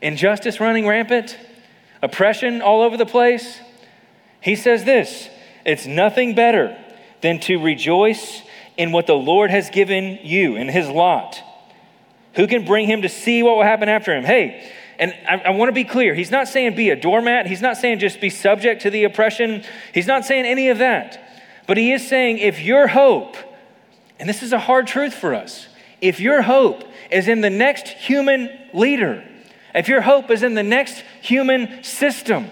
[0.00, 1.38] injustice running rampant,
[2.00, 3.60] oppression all over the place.
[4.42, 5.30] He says this
[5.64, 6.76] it's nothing better
[7.20, 8.42] than to rejoice
[8.76, 11.40] in what the Lord has given you, in his lot.
[12.34, 14.24] Who can bring him to see what will happen after him?
[14.24, 16.14] Hey, and I, I want to be clear.
[16.14, 17.46] He's not saying be a doormat.
[17.46, 19.64] He's not saying just be subject to the oppression.
[19.92, 21.20] He's not saying any of that.
[21.66, 23.36] But he is saying if your hope,
[24.18, 25.68] and this is a hard truth for us,
[26.00, 29.24] if your hope is in the next human leader,
[29.74, 32.50] if your hope is in the next human system,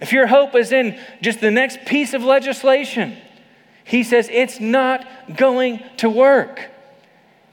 [0.00, 3.16] if your hope is in just the next piece of legislation,
[3.84, 5.06] he says it's not
[5.36, 6.70] going to work.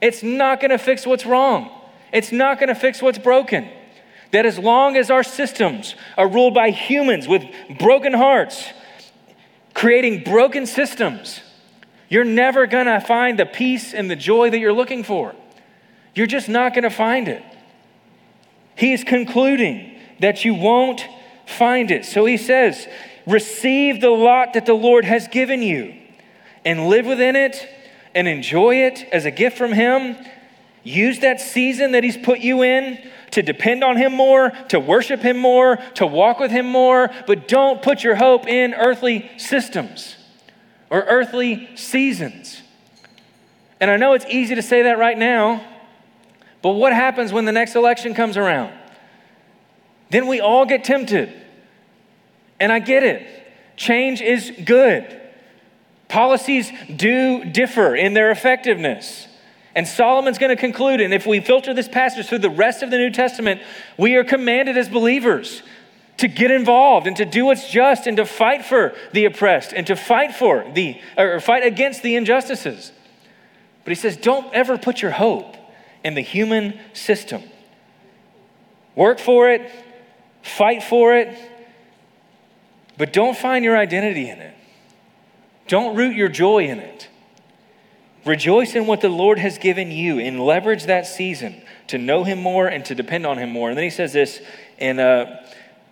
[0.00, 1.70] It's not going to fix what's wrong.
[2.12, 3.68] It's not going to fix what's broken.
[4.32, 7.44] That as long as our systems are ruled by humans with
[7.78, 8.68] broken hearts,
[9.72, 11.40] creating broken systems,
[12.08, 15.34] you're never going to find the peace and the joy that you're looking for.
[16.14, 17.42] You're just not going to find it.
[18.76, 21.06] He is concluding that you won't
[21.54, 22.04] find it.
[22.04, 22.86] So he says,
[23.26, 25.94] Receive the lot that the Lord has given you
[26.64, 27.68] and live within it
[28.14, 30.16] and enjoy it as a gift from Him.
[30.82, 32.98] Use that season that He's put you in
[33.30, 37.48] to depend on Him more, to worship Him more, to walk with Him more, but
[37.48, 40.16] don't put your hope in earthly systems
[40.90, 42.62] or earthly seasons.
[43.80, 45.64] And I know it's easy to say that right now,
[46.62, 48.72] but what happens when the next election comes around?
[50.10, 51.43] Then we all get tempted.
[52.64, 53.26] And I get it.
[53.76, 55.20] Change is good.
[56.08, 59.28] Policies do differ in their effectiveness.
[59.74, 62.90] And Solomon's going to conclude, and if we filter this passage through the rest of
[62.90, 63.60] the New Testament,
[63.98, 65.62] we are commanded as believers
[66.16, 69.86] to get involved and to do what's just and to fight for the oppressed and
[69.88, 72.92] to fight for the or fight against the injustices.
[73.84, 75.54] But he says, don't ever put your hope
[76.02, 77.42] in the human system.
[78.94, 79.70] Work for it,
[80.40, 81.36] fight for it,
[82.96, 84.54] but don't find your identity in it.
[85.66, 87.08] Don't root your joy in it.
[88.24, 92.38] Rejoice in what the Lord has given you and leverage that season to know Him
[92.40, 93.68] more and to depend on Him more.
[93.68, 94.40] And then He says this
[94.78, 95.44] in uh,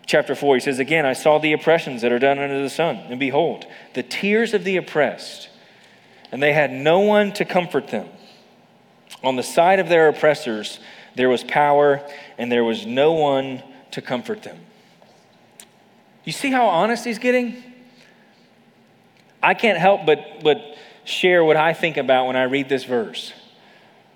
[0.06, 0.56] chapter 4.
[0.56, 3.66] He says, Again, I saw the oppressions that are done under the sun, and behold,
[3.94, 5.50] the tears of the oppressed,
[6.30, 8.08] and they had no one to comfort them.
[9.22, 10.80] On the side of their oppressors,
[11.14, 12.00] there was power,
[12.38, 14.58] and there was no one to comfort them.
[16.24, 17.62] You see how honest he's getting?
[19.42, 20.60] I can't help but, but
[21.04, 23.32] share what I think about when I read this verse.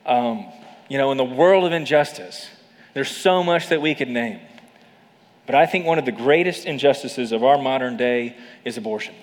[0.04, 0.46] Um,
[0.88, 2.48] you know, in the world of injustice,
[2.94, 4.40] there's so much that we could name.
[5.46, 9.14] But I think one of the greatest injustices of our modern day is abortion.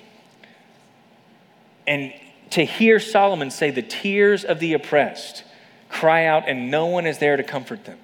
[1.88, 2.14] And
[2.52, 5.44] to hear Solomon say, the tears of the oppressed
[5.90, 8.00] cry out, and no one is there to comfort them.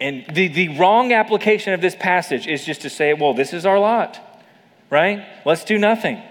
[0.00, 3.64] And the, the wrong application of this passage is just to say, well, this is
[3.64, 4.20] our lot
[4.94, 5.26] right?
[5.44, 6.22] Let's do nothing.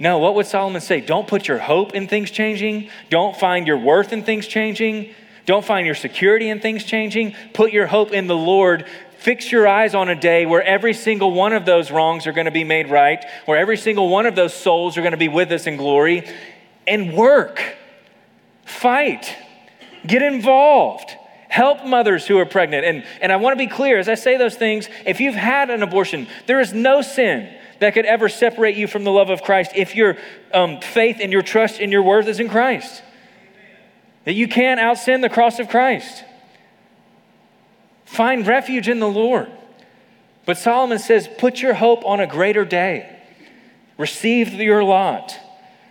[0.00, 1.00] No, what would Solomon say?
[1.00, 2.90] Don't put your hope in things changing.
[3.08, 5.14] Don't find your worth in things changing.
[5.46, 7.36] Don't find your security in things changing.
[7.54, 8.84] Put your hope in the Lord.
[9.18, 12.46] Fix your eyes on a day where every single one of those wrongs are going
[12.46, 15.28] to be made right, where every single one of those souls are going to be
[15.28, 16.28] with us in glory,
[16.84, 17.62] and work.
[18.64, 19.36] Fight.
[20.04, 21.15] Get involved.
[21.56, 22.84] Help mothers who are pregnant.
[22.84, 25.70] And, and I want to be clear as I say those things if you've had
[25.70, 29.40] an abortion, there is no sin that could ever separate you from the love of
[29.40, 30.18] Christ if your
[30.52, 33.02] um, faith and your trust and your worth is in Christ.
[34.26, 36.24] That you can't out sin the cross of Christ.
[38.04, 39.50] Find refuge in the Lord.
[40.44, 43.18] But Solomon says, put your hope on a greater day.
[43.96, 45.34] Receive your lot.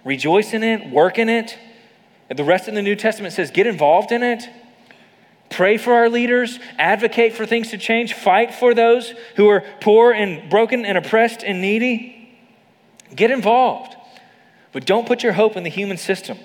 [0.04, 1.58] Rejoice in it, work in it.
[2.30, 4.47] And the rest of the New Testament says, get involved in it.
[5.56, 10.12] Pray for our leaders, advocate for things to change, fight for those who are poor
[10.12, 12.38] and broken and oppressed and needy.
[13.15, 13.96] Get involved.
[14.74, 16.38] But don't put your hope in the human system.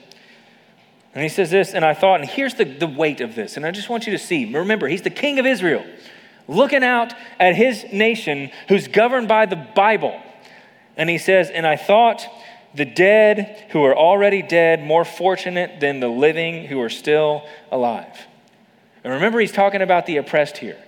[1.12, 3.66] And he says this, and I thought, and here's the, the weight of this, and
[3.66, 4.54] I just want you to see.
[4.54, 5.84] Remember, he's the king of Israel,
[6.46, 10.22] looking out at his nation who's governed by the Bible.
[10.96, 12.24] And he says, and I thought,
[12.76, 18.28] the dead who are already dead more fortunate than the living who are still alive.
[19.02, 20.78] And remember, he's talking about the oppressed here.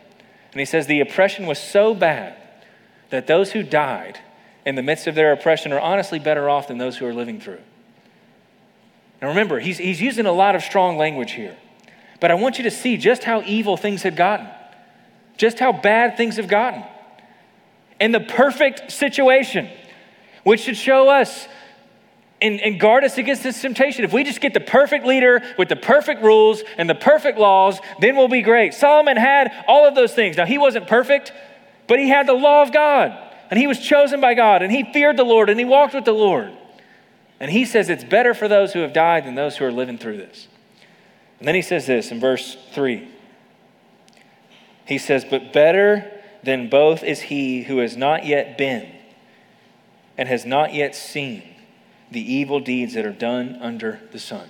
[0.53, 2.37] And he says the oppression was so bad
[3.11, 4.19] that those who died
[4.65, 7.41] in the midst of their oppression are honestly better off than those who are living
[7.41, 7.61] through.
[9.21, 11.57] Now remember, he's, he's using a lot of strong language here.
[12.21, 14.49] But I want you to see just how evil things had gotten,
[15.37, 16.85] just how bad things have gotten.
[17.99, 19.69] And the perfect situation,
[20.45, 21.49] which should show us
[22.43, 24.05] and, and guard us against this temptation.
[24.05, 27.79] If we just get the perfect leader with the perfect rules and the perfect laws,
[28.01, 28.75] then we'll be great.
[28.75, 30.37] Solomon had all of those things.
[30.37, 31.33] Now, he wasn't perfect,
[31.87, 33.17] but he had the law of God.
[33.51, 36.07] and he was chosen by God, and he feared the Lord, and he walked with
[36.07, 36.53] the Lord.
[37.39, 39.99] And he says it's better for those who have died than those who are living
[39.99, 40.49] through this.
[41.39, 43.07] And then he says this in verse 3.
[44.87, 46.11] He says, But better
[46.43, 48.91] than both is he who has not yet been
[50.17, 51.52] and has not yet seen
[52.13, 54.49] the evil deeds that are done under the sun.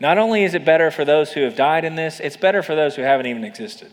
[0.00, 2.74] Not only is it better for those who have died in this, it's better for
[2.74, 3.90] those who haven't even existed.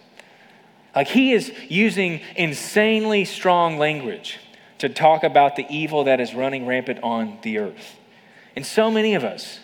[0.96, 4.40] Like he is using insanely strong language
[4.78, 7.98] to talk about the evil that is running rampant on the earth.
[8.56, 9.60] And so many of us,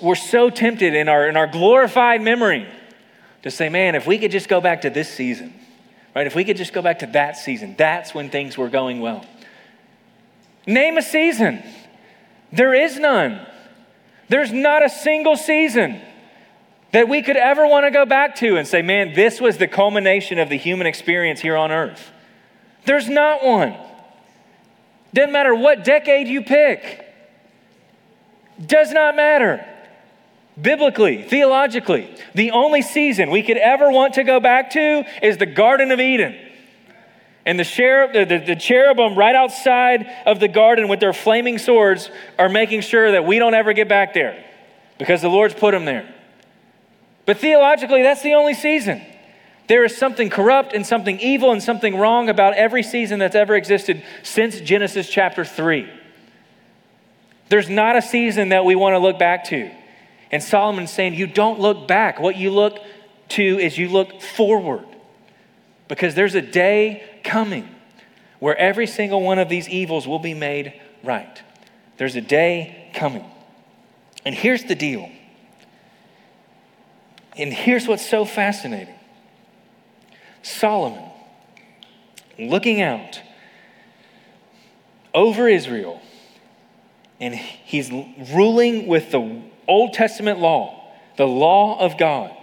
[0.00, 2.66] we're so tempted in our, in our glorified memory
[3.42, 5.52] to say, man, if we could just go back to this season,
[6.14, 6.26] right?
[6.26, 9.26] If we could just go back to that season, that's when things were going well.
[10.68, 11.62] Name a season.
[12.52, 13.40] There is none.
[14.28, 15.98] There's not a single season
[16.92, 19.66] that we could ever want to go back to and say, man, this was the
[19.66, 22.10] culmination of the human experience here on earth.
[22.84, 23.74] There's not one.
[25.14, 27.06] Doesn't matter what decade you pick,
[28.64, 29.64] does not matter.
[30.60, 35.46] Biblically, theologically, the only season we could ever want to go back to is the
[35.46, 36.47] Garden of Eden.
[37.48, 42.10] And the, cherub, the, the, cherubim right outside of the garden with their flaming swords
[42.38, 44.44] are making sure that we don't ever get back there
[44.98, 46.14] because the Lord's put them there.
[47.24, 49.00] But theologically, that's the only season.
[49.66, 53.56] There is something corrupt and something evil and something wrong about every season that's ever
[53.56, 55.90] existed since Genesis chapter 3.
[57.48, 59.70] There's not a season that we want to look back to.
[60.30, 62.20] And Solomon's saying, You don't look back.
[62.20, 62.78] What you look
[63.30, 64.84] to is you look forward.
[65.88, 67.68] Because there's a day coming
[68.38, 70.72] where every single one of these evils will be made
[71.02, 71.42] right.
[71.96, 73.24] There's a day coming.
[74.24, 75.10] And here's the deal.
[77.36, 78.94] And here's what's so fascinating
[80.42, 81.04] Solomon,
[82.38, 83.20] looking out
[85.14, 86.00] over Israel,
[87.20, 87.90] and he's
[88.32, 92.34] ruling with the Old Testament law, the law of God,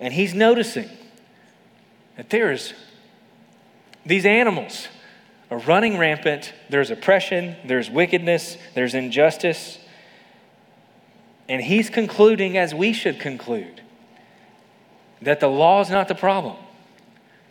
[0.00, 0.88] and he's noticing
[2.16, 2.74] that there's
[4.04, 4.88] these animals
[5.50, 6.52] are running rampant.
[6.70, 9.78] There's oppression, there's wickedness, there's injustice.
[11.48, 13.82] And he's concluding, as we should conclude,
[15.20, 16.56] that the law is not the problem,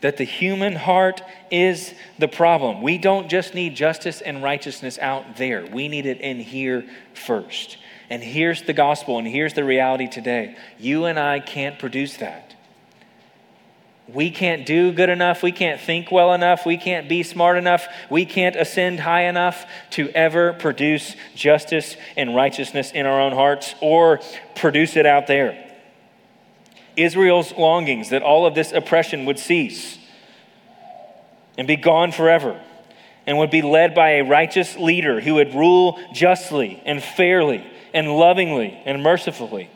[0.01, 1.21] that the human heart
[1.51, 2.81] is the problem.
[2.81, 7.77] We don't just need justice and righteousness out there, we need it in here first.
[8.09, 10.57] And here's the gospel, and here's the reality today.
[10.77, 12.50] You and I can't produce that.
[14.14, 15.41] We can't do good enough.
[15.41, 16.66] We can't think well enough.
[16.66, 17.88] We can't be smart enough.
[18.09, 23.74] We can't ascend high enough to ever produce justice and righteousness in our own hearts
[23.82, 24.20] or
[24.55, 25.68] produce it out there.
[26.97, 29.97] Israel's longings that all of this oppression would cease
[31.57, 32.62] and be gone forever
[33.26, 38.09] and would be led by a righteous leader who would rule justly and fairly and
[38.09, 39.70] lovingly and mercifully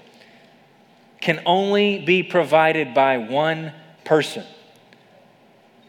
[1.22, 3.72] can only be provided by one
[4.06, 4.46] person.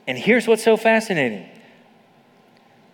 [0.07, 1.49] And here's what's so fascinating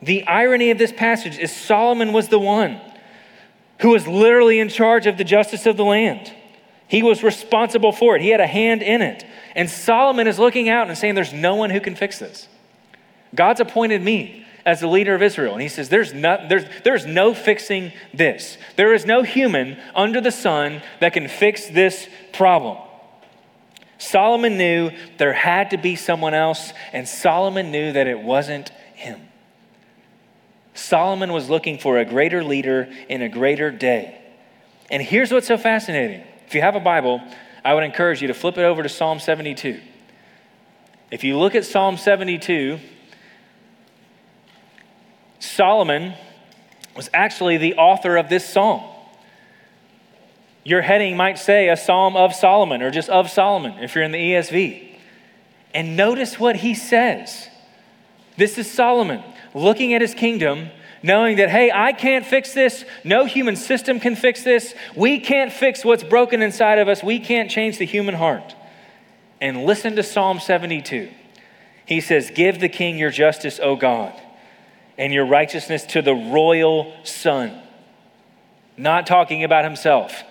[0.02, 2.80] the irony of this passage is Solomon was the one
[3.80, 6.32] who was literally in charge of the justice of the land.
[6.88, 9.24] He was responsible for it, he had a hand in it.
[9.54, 12.48] And Solomon is looking out and saying, There's no one who can fix this.
[13.34, 15.54] God's appointed me as the leader of Israel.
[15.54, 18.56] And he says, there's no, there's, there's no fixing this.
[18.76, 22.78] There is no human under the sun that can fix this problem.
[24.02, 29.20] Solomon knew there had to be someone else, and Solomon knew that it wasn't him.
[30.74, 34.20] Solomon was looking for a greater leader in a greater day.
[34.90, 37.22] And here's what's so fascinating if you have a Bible,
[37.64, 39.80] I would encourage you to flip it over to Psalm 72.
[41.12, 42.80] If you look at Psalm 72,
[45.38, 46.14] Solomon
[46.96, 48.82] was actually the author of this psalm.
[50.64, 54.12] Your heading might say a psalm of Solomon or just of Solomon if you're in
[54.12, 54.96] the ESV.
[55.74, 57.48] And notice what he says.
[58.36, 59.22] This is Solomon
[59.54, 60.70] looking at his kingdom
[61.02, 62.84] knowing that, hey, I can't fix this.
[63.04, 64.74] No human system can fix this.
[64.94, 67.02] We can't fix what's broken inside of us.
[67.02, 68.54] We can't change the human heart.
[69.40, 71.10] And listen to Psalm 72.
[71.84, 74.14] He says, Give the king your justice, O God,
[74.96, 77.60] and your righteousness to the royal son.
[78.76, 80.22] Not talking about himself.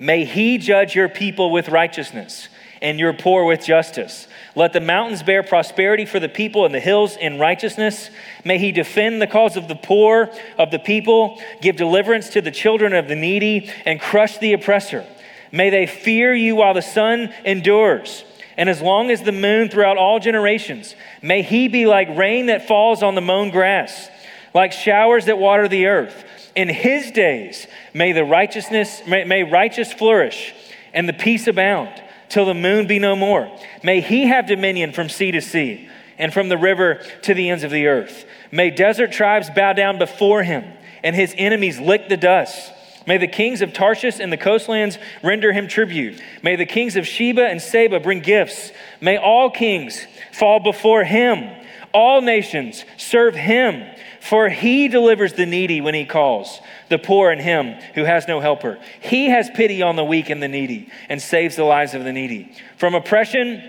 [0.00, 2.48] May he judge your people with righteousness
[2.80, 4.26] and your poor with justice.
[4.54, 8.08] Let the mountains bear prosperity for the people and the hills in righteousness.
[8.42, 12.50] May he defend the cause of the poor of the people, give deliverance to the
[12.50, 15.04] children of the needy, and crush the oppressor.
[15.52, 18.24] May they fear you while the sun endures,
[18.56, 20.94] and as long as the moon throughout all generations.
[21.20, 24.08] May he be like rain that falls on the mown grass,
[24.54, 26.24] like showers that water the earth.
[26.54, 30.54] In his days may the righteousness may, may righteous flourish
[30.92, 33.50] and the peace abound till the moon be no more.
[33.82, 35.88] May he have dominion from sea to sea
[36.18, 38.24] and from the river to the ends of the earth.
[38.50, 40.64] May desert tribes bow down before him
[41.02, 42.72] and his enemies lick the dust.
[43.06, 46.20] May the kings of Tarshish and the coastlands render him tribute.
[46.42, 48.72] May the kings of Sheba and Seba bring gifts.
[49.00, 51.56] May all kings fall before him.
[51.92, 53.84] All nations serve him,
[54.20, 58.40] for he delivers the needy when he calls, the poor and him who has no
[58.40, 58.78] helper.
[59.00, 62.12] He has pity on the weak and the needy and saves the lives of the
[62.12, 62.54] needy.
[62.76, 63.62] From oppression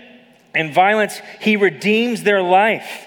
[0.54, 3.06] and violence, he redeems their life,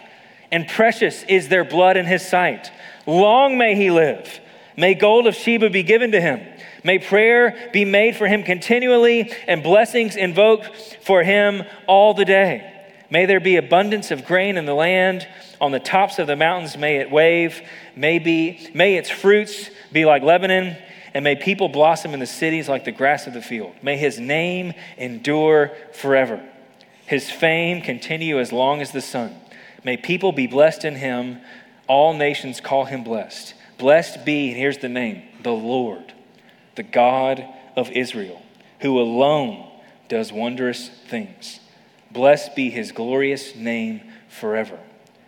[0.51, 2.71] and precious is their blood in his sight.
[3.05, 4.39] Long may he live.
[4.75, 6.41] May gold of Sheba be given to him.
[6.83, 12.74] May prayer be made for him continually and blessings invoked for him all the day.
[13.09, 15.27] May there be abundance of grain in the land.
[15.61, 17.61] On the tops of the mountains may it wave.
[17.95, 20.75] May, be, may its fruits be like Lebanon,
[21.13, 23.73] and may people blossom in the cities like the grass of the field.
[23.81, 26.43] May his name endure forever.
[27.05, 29.35] His fame continue as long as the sun.
[29.83, 31.39] May people be blessed in him.
[31.87, 33.53] All nations call him blessed.
[33.77, 36.13] Blessed be, and here's the name, the Lord,
[36.75, 37.45] the God
[37.75, 38.41] of Israel,
[38.79, 39.69] who alone
[40.09, 41.59] does wondrous things.
[42.15, 44.79] Blessed be his glorious name forever.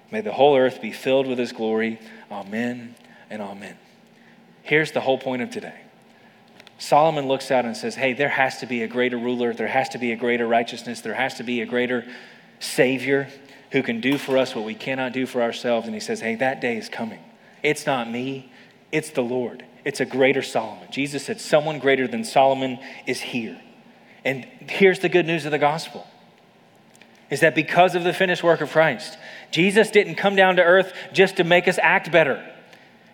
[0.09, 1.99] May the whole earth be filled with his glory.
[2.31, 2.95] Amen
[3.29, 3.77] and amen.
[4.63, 5.81] Here's the whole point of today.
[6.79, 9.53] Solomon looks out and says, Hey, there has to be a greater ruler.
[9.53, 11.01] There has to be a greater righteousness.
[11.01, 12.05] There has to be a greater
[12.59, 13.27] Savior
[13.71, 15.87] who can do for us what we cannot do for ourselves.
[15.87, 17.19] And he says, Hey, that day is coming.
[17.63, 18.49] It's not me,
[18.93, 19.65] it's the Lord.
[19.83, 20.87] It's a greater Solomon.
[20.89, 23.59] Jesus said, Someone greater than Solomon is here.
[24.23, 26.07] And here's the good news of the gospel
[27.29, 29.17] is that because of the finished work of Christ,
[29.51, 32.43] Jesus didn't come down to earth just to make us act better.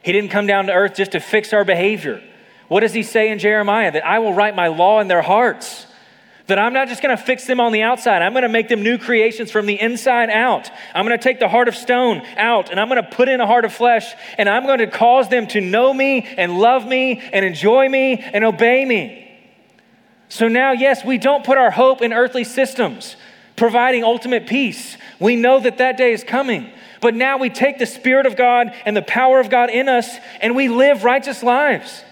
[0.04, 2.22] He didn't come down to earth just to fix our behavior.
[2.68, 3.92] What does he say in Jeremiah?
[3.92, 5.88] That I will write my law in their hearts.
[6.48, 8.22] That I'm not just going to fix them on the outside.
[8.22, 10.70] I'm going to make them new creations from the inside out.
[10.94, 13.40] I'm going to take the heart of stone out and I'm going to put in
[13.40, 16.86] a heart of flesh and I'm going to cause them to know me and love
[16.86, 19.22] me and enjoy me and obey me.
[20.28, 23.16] So now, yes, we don't put our hope in earthly systems
[23.56, 24.98] providing ultimate peace.
[25.20, 26.72] We know that that day is coming.
[27.02, 30.18] But now we take the Spirit of God and the power of God in us
[30.42, 32.04] and we live righteous lives.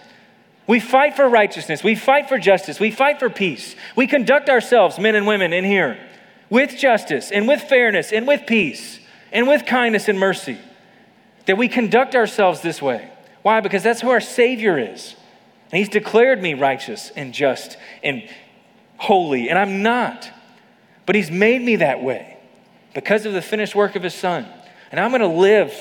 [0.67, 1.83] We fight for righteousness.
[1.83, 2.79] We fight for justice.
[2.79, 3.75] We fight for peace.
[3.95, 5.97] We conduct ourselves, men and women in here,
[6.49, 8.99] with justice and with fairness and with peace
[9.31, 10.57] and with kindness and mercy.
[11.45, 13.09] That we conduct ourselves this way.
[13.41, 13.61] Why?
[13.61, 15.15] Because that's who our Savior is.
[15.71, 18.29] And He's declared me righteous and just and
[18.97, 20.29] holy, and I'm not.
[21.05, 22.37] But He's made me that way
[22.93, 24.45] because of the finished work of His Son.
[24.91, 25.73] And I'm going to live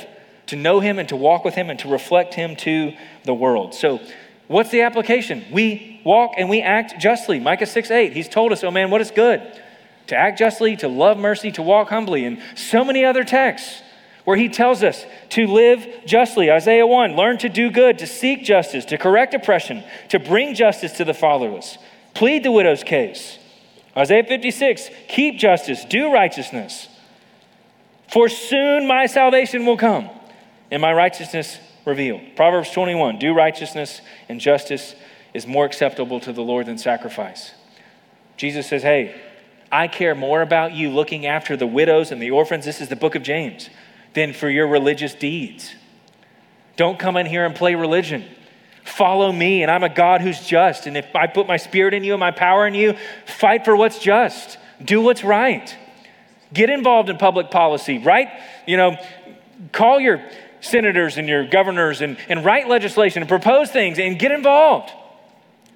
[0.47, 2.95] to know Him and to walk with Him and to reflect Him to
[3.25, 3.75] the world.
[3.75, 4.01] So,
[4.51, 5.45] What's the application?
[5.53, 7.39] We walk and we act justly.
[7.39, 9.41] Micah 6 8, he's told us, oh man, what is good?
[10.09, 13.81] To act justly, to love mercy, to walk humbly, and so many other texts
[14.25, 16.51] where he tells us to live justly.
[16.51, 20.95] Isaiah 1, learn to do good, to seek justice, to correct oppression, to bring justice
[20.95, 21.79] to the fatherless,
[22.15, 23.39] plead the widow's case.
[23.97, 26.89] Isaiah 56, keep justice, do righteousness.
[28.09, 30.11] For soon my salvation will come,
[30.71, 32.21] and my righteousness revealed.
[32.37, 34.95] Proverbs 21 do righteousness and justice
[35.35, 37.53] is more acceptable to the Lord than sacrifice.
[38.37, 39.21] Jesus says, Hey,
[39.71, 42.65] I care more about you looking after the widows and the orphans.
[42.65, 43.71] This is the book of James,
[44.15, 45.75] than for your religious deeds.
[46.77, 48.25] Don't come in here and play religion.
[48.85, 50.87] Follow me, and I'm a God who's just.
[50.87, 53.77] And if I put my spirit in you and my power in you, fight for
[53.77, 54.59] what's just.
[54.83, 55.75] Do what's right.
[56.53, 58.29] Get involved in public policy, right?
[58.67, 58.97] You know,
[59.73, 60.23] call your
[60.61, 64.91] senators and your governors and, and write legislation and propose things and get involved.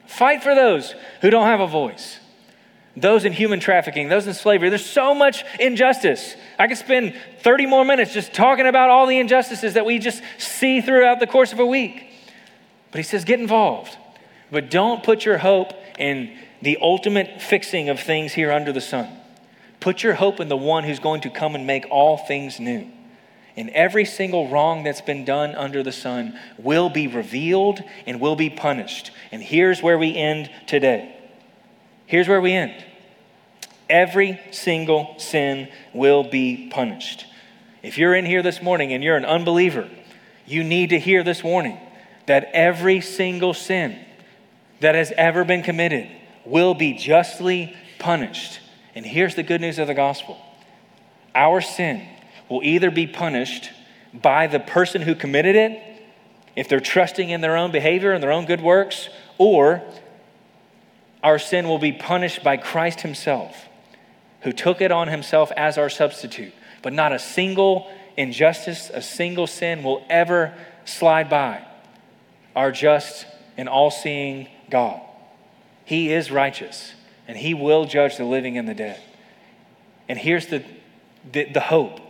[0.07, 2.19] Fight for those who don't have a voice.
[2.97, 4.69] Those in human trafficking, those in slavery.
[4.69, 6.37] There's so much injustice.
[6.59, 10.23] I could spend 30 more minutes just talking about all the injustices that we just
[10.39, 12.14] see throughout the course of a week.
[12.95, 13.99] But he says, get involved.
[14.53, 19.09] But don't put your hope in the ultimate fixing of things here under the sun.
[19.81, 22.91] Put your hope in the one who's going to come and make all things new
[23.57, 28.37] and every single wrong that's been done under the sun will be revealed and will
[28.37, 29.13] be punished.
[29.31, 31.15] And here's where we end today.
[32.07, 32.85] Here's where we end.
[33.89, 37.27] Every single sin will be punished.
[37.83, 39.89] If you're in here this morning and you're an unbeliever,
[40.47, 41.79] you need to hear this warning
[42.27, 43.99] that every single sin
[44.81, 46.09] that has ever been committed
[46.45, 48.61] will be justly punished.
[48.95, 50.39] And here's the good news of the gospel.
[51.35, 52.07] Our sin
[52.49, 53.71] will either be punished
[54.13, 55.81] by the person who committed it,
[56.55, 59.09] if they're trusting in their own behavior and their own good works,
[59.39, 59.83] or
[61.23, 63.69] our sin will be punished by Christ Himself,
[64.43, 66.53] who took it on Himself as our substitute.
[66.83, 70.55] But not a single injustice, a single sin will ever
[70.85, 71.65] slide by
[72.55, 73.27] our just
[73.57, 75.01] and all seeing God.
[75.85, 76.93] He is righteous,
[77.29, 79.01] and He will judge the living and the dead.
[80.09, 80.65] And here's the,
[81.31, 82.01] the, the hope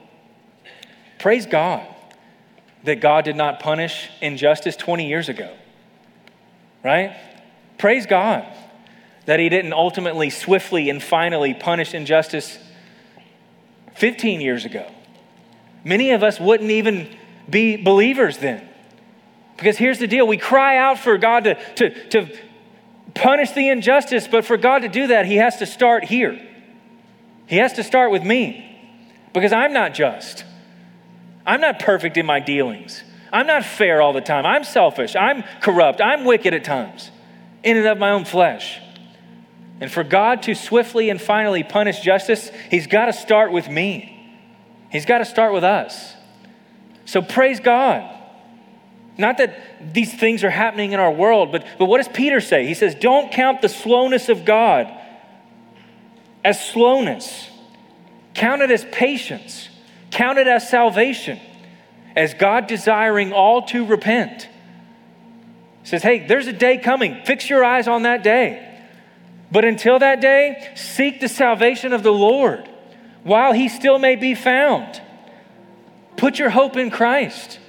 [1.19, 1.87] praise God
[2.85, 5.55] that God did not punish injustice 20 years ago,
[6.85, 7.17] right?
[7.79, 8.47] Praise God
[9.27, 12.59] that He didn't ultimately, swiftly, and finally punish injustice
[13.95, 14.91] 15 years ago.
[15.83, 17.15] Many of us wouldn't even
[17.49, 18.69] be believers then.
[19.57, 22.39] Because here's the deal we cry out for God to, to, to
[23.15, 26.41] punish the injustice, but for God to do that, He has to start here.
[27.47, 28.71] He has to start with me
[29.33, 30.45] because I'm not just.
[31.47, 33.03] I'm not perfect in my dealings.
[33.33, 34.47] I'm not fair all the time.
[34.47, 35.15] I'm selfish.
[35.15, 36.01] I'm corrupt.
[36.01, 37.11] I'm wicked at times
[37.63, 38.81] in and of my own flesh.
[39.81, 44.11] And for God to swiftly and finally punish justice, He's got to start with me.
[44.91, 46.15] He's got to start with us.
[47.05, 48.14] So praise God.
[49.17, 52.67] Not that these things are happening in our world, but, but what does Peter say?
[52.67, 54.93] He says, Don't count the slowness of God
[56.45, 57.49] as slowness,
[58.35, 59.69] count it as patience,
[60.11, 61.39] count it as salvation,
[62.17, 64.49] as God desiring all to repent.
[65.83, 67.23] He says, Hey, there's a day coming.
[67.25, 68.71] Fix your eyes on that day.
[69.53, 72.69] But until that day, seek the salvation of the Lord
[73.23, 75.01] while he still may be found.
[76.17, 77.61] Put your hope in Christ.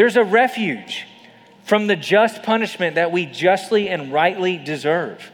[0.00, 1.06] There's a refuge
[1.64, 5.30] from the just punishment that we justly and rightly deserve.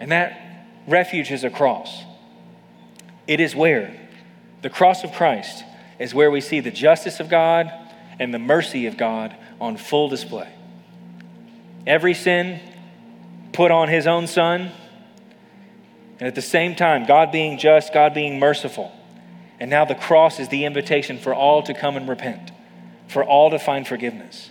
[0.00, 2.02] And that refuge is a cross.
[3.28, 3.96] It is where
[4.62, 5.62] the cross of Christ
[6.00, 7.70] is where we see the justice of God
[8.18, 10.52] and the mercy of God on full display.
[11.86, 12.58] Every sin
[13.52, 14.72] put on his own son,
[16.18, 18.90] and at the same time, God being just, God being merciful.
[19.60, 22.50] And now the cross is the invitation for all to come and repent
[23.08, 24.47] for all to find forgiveness.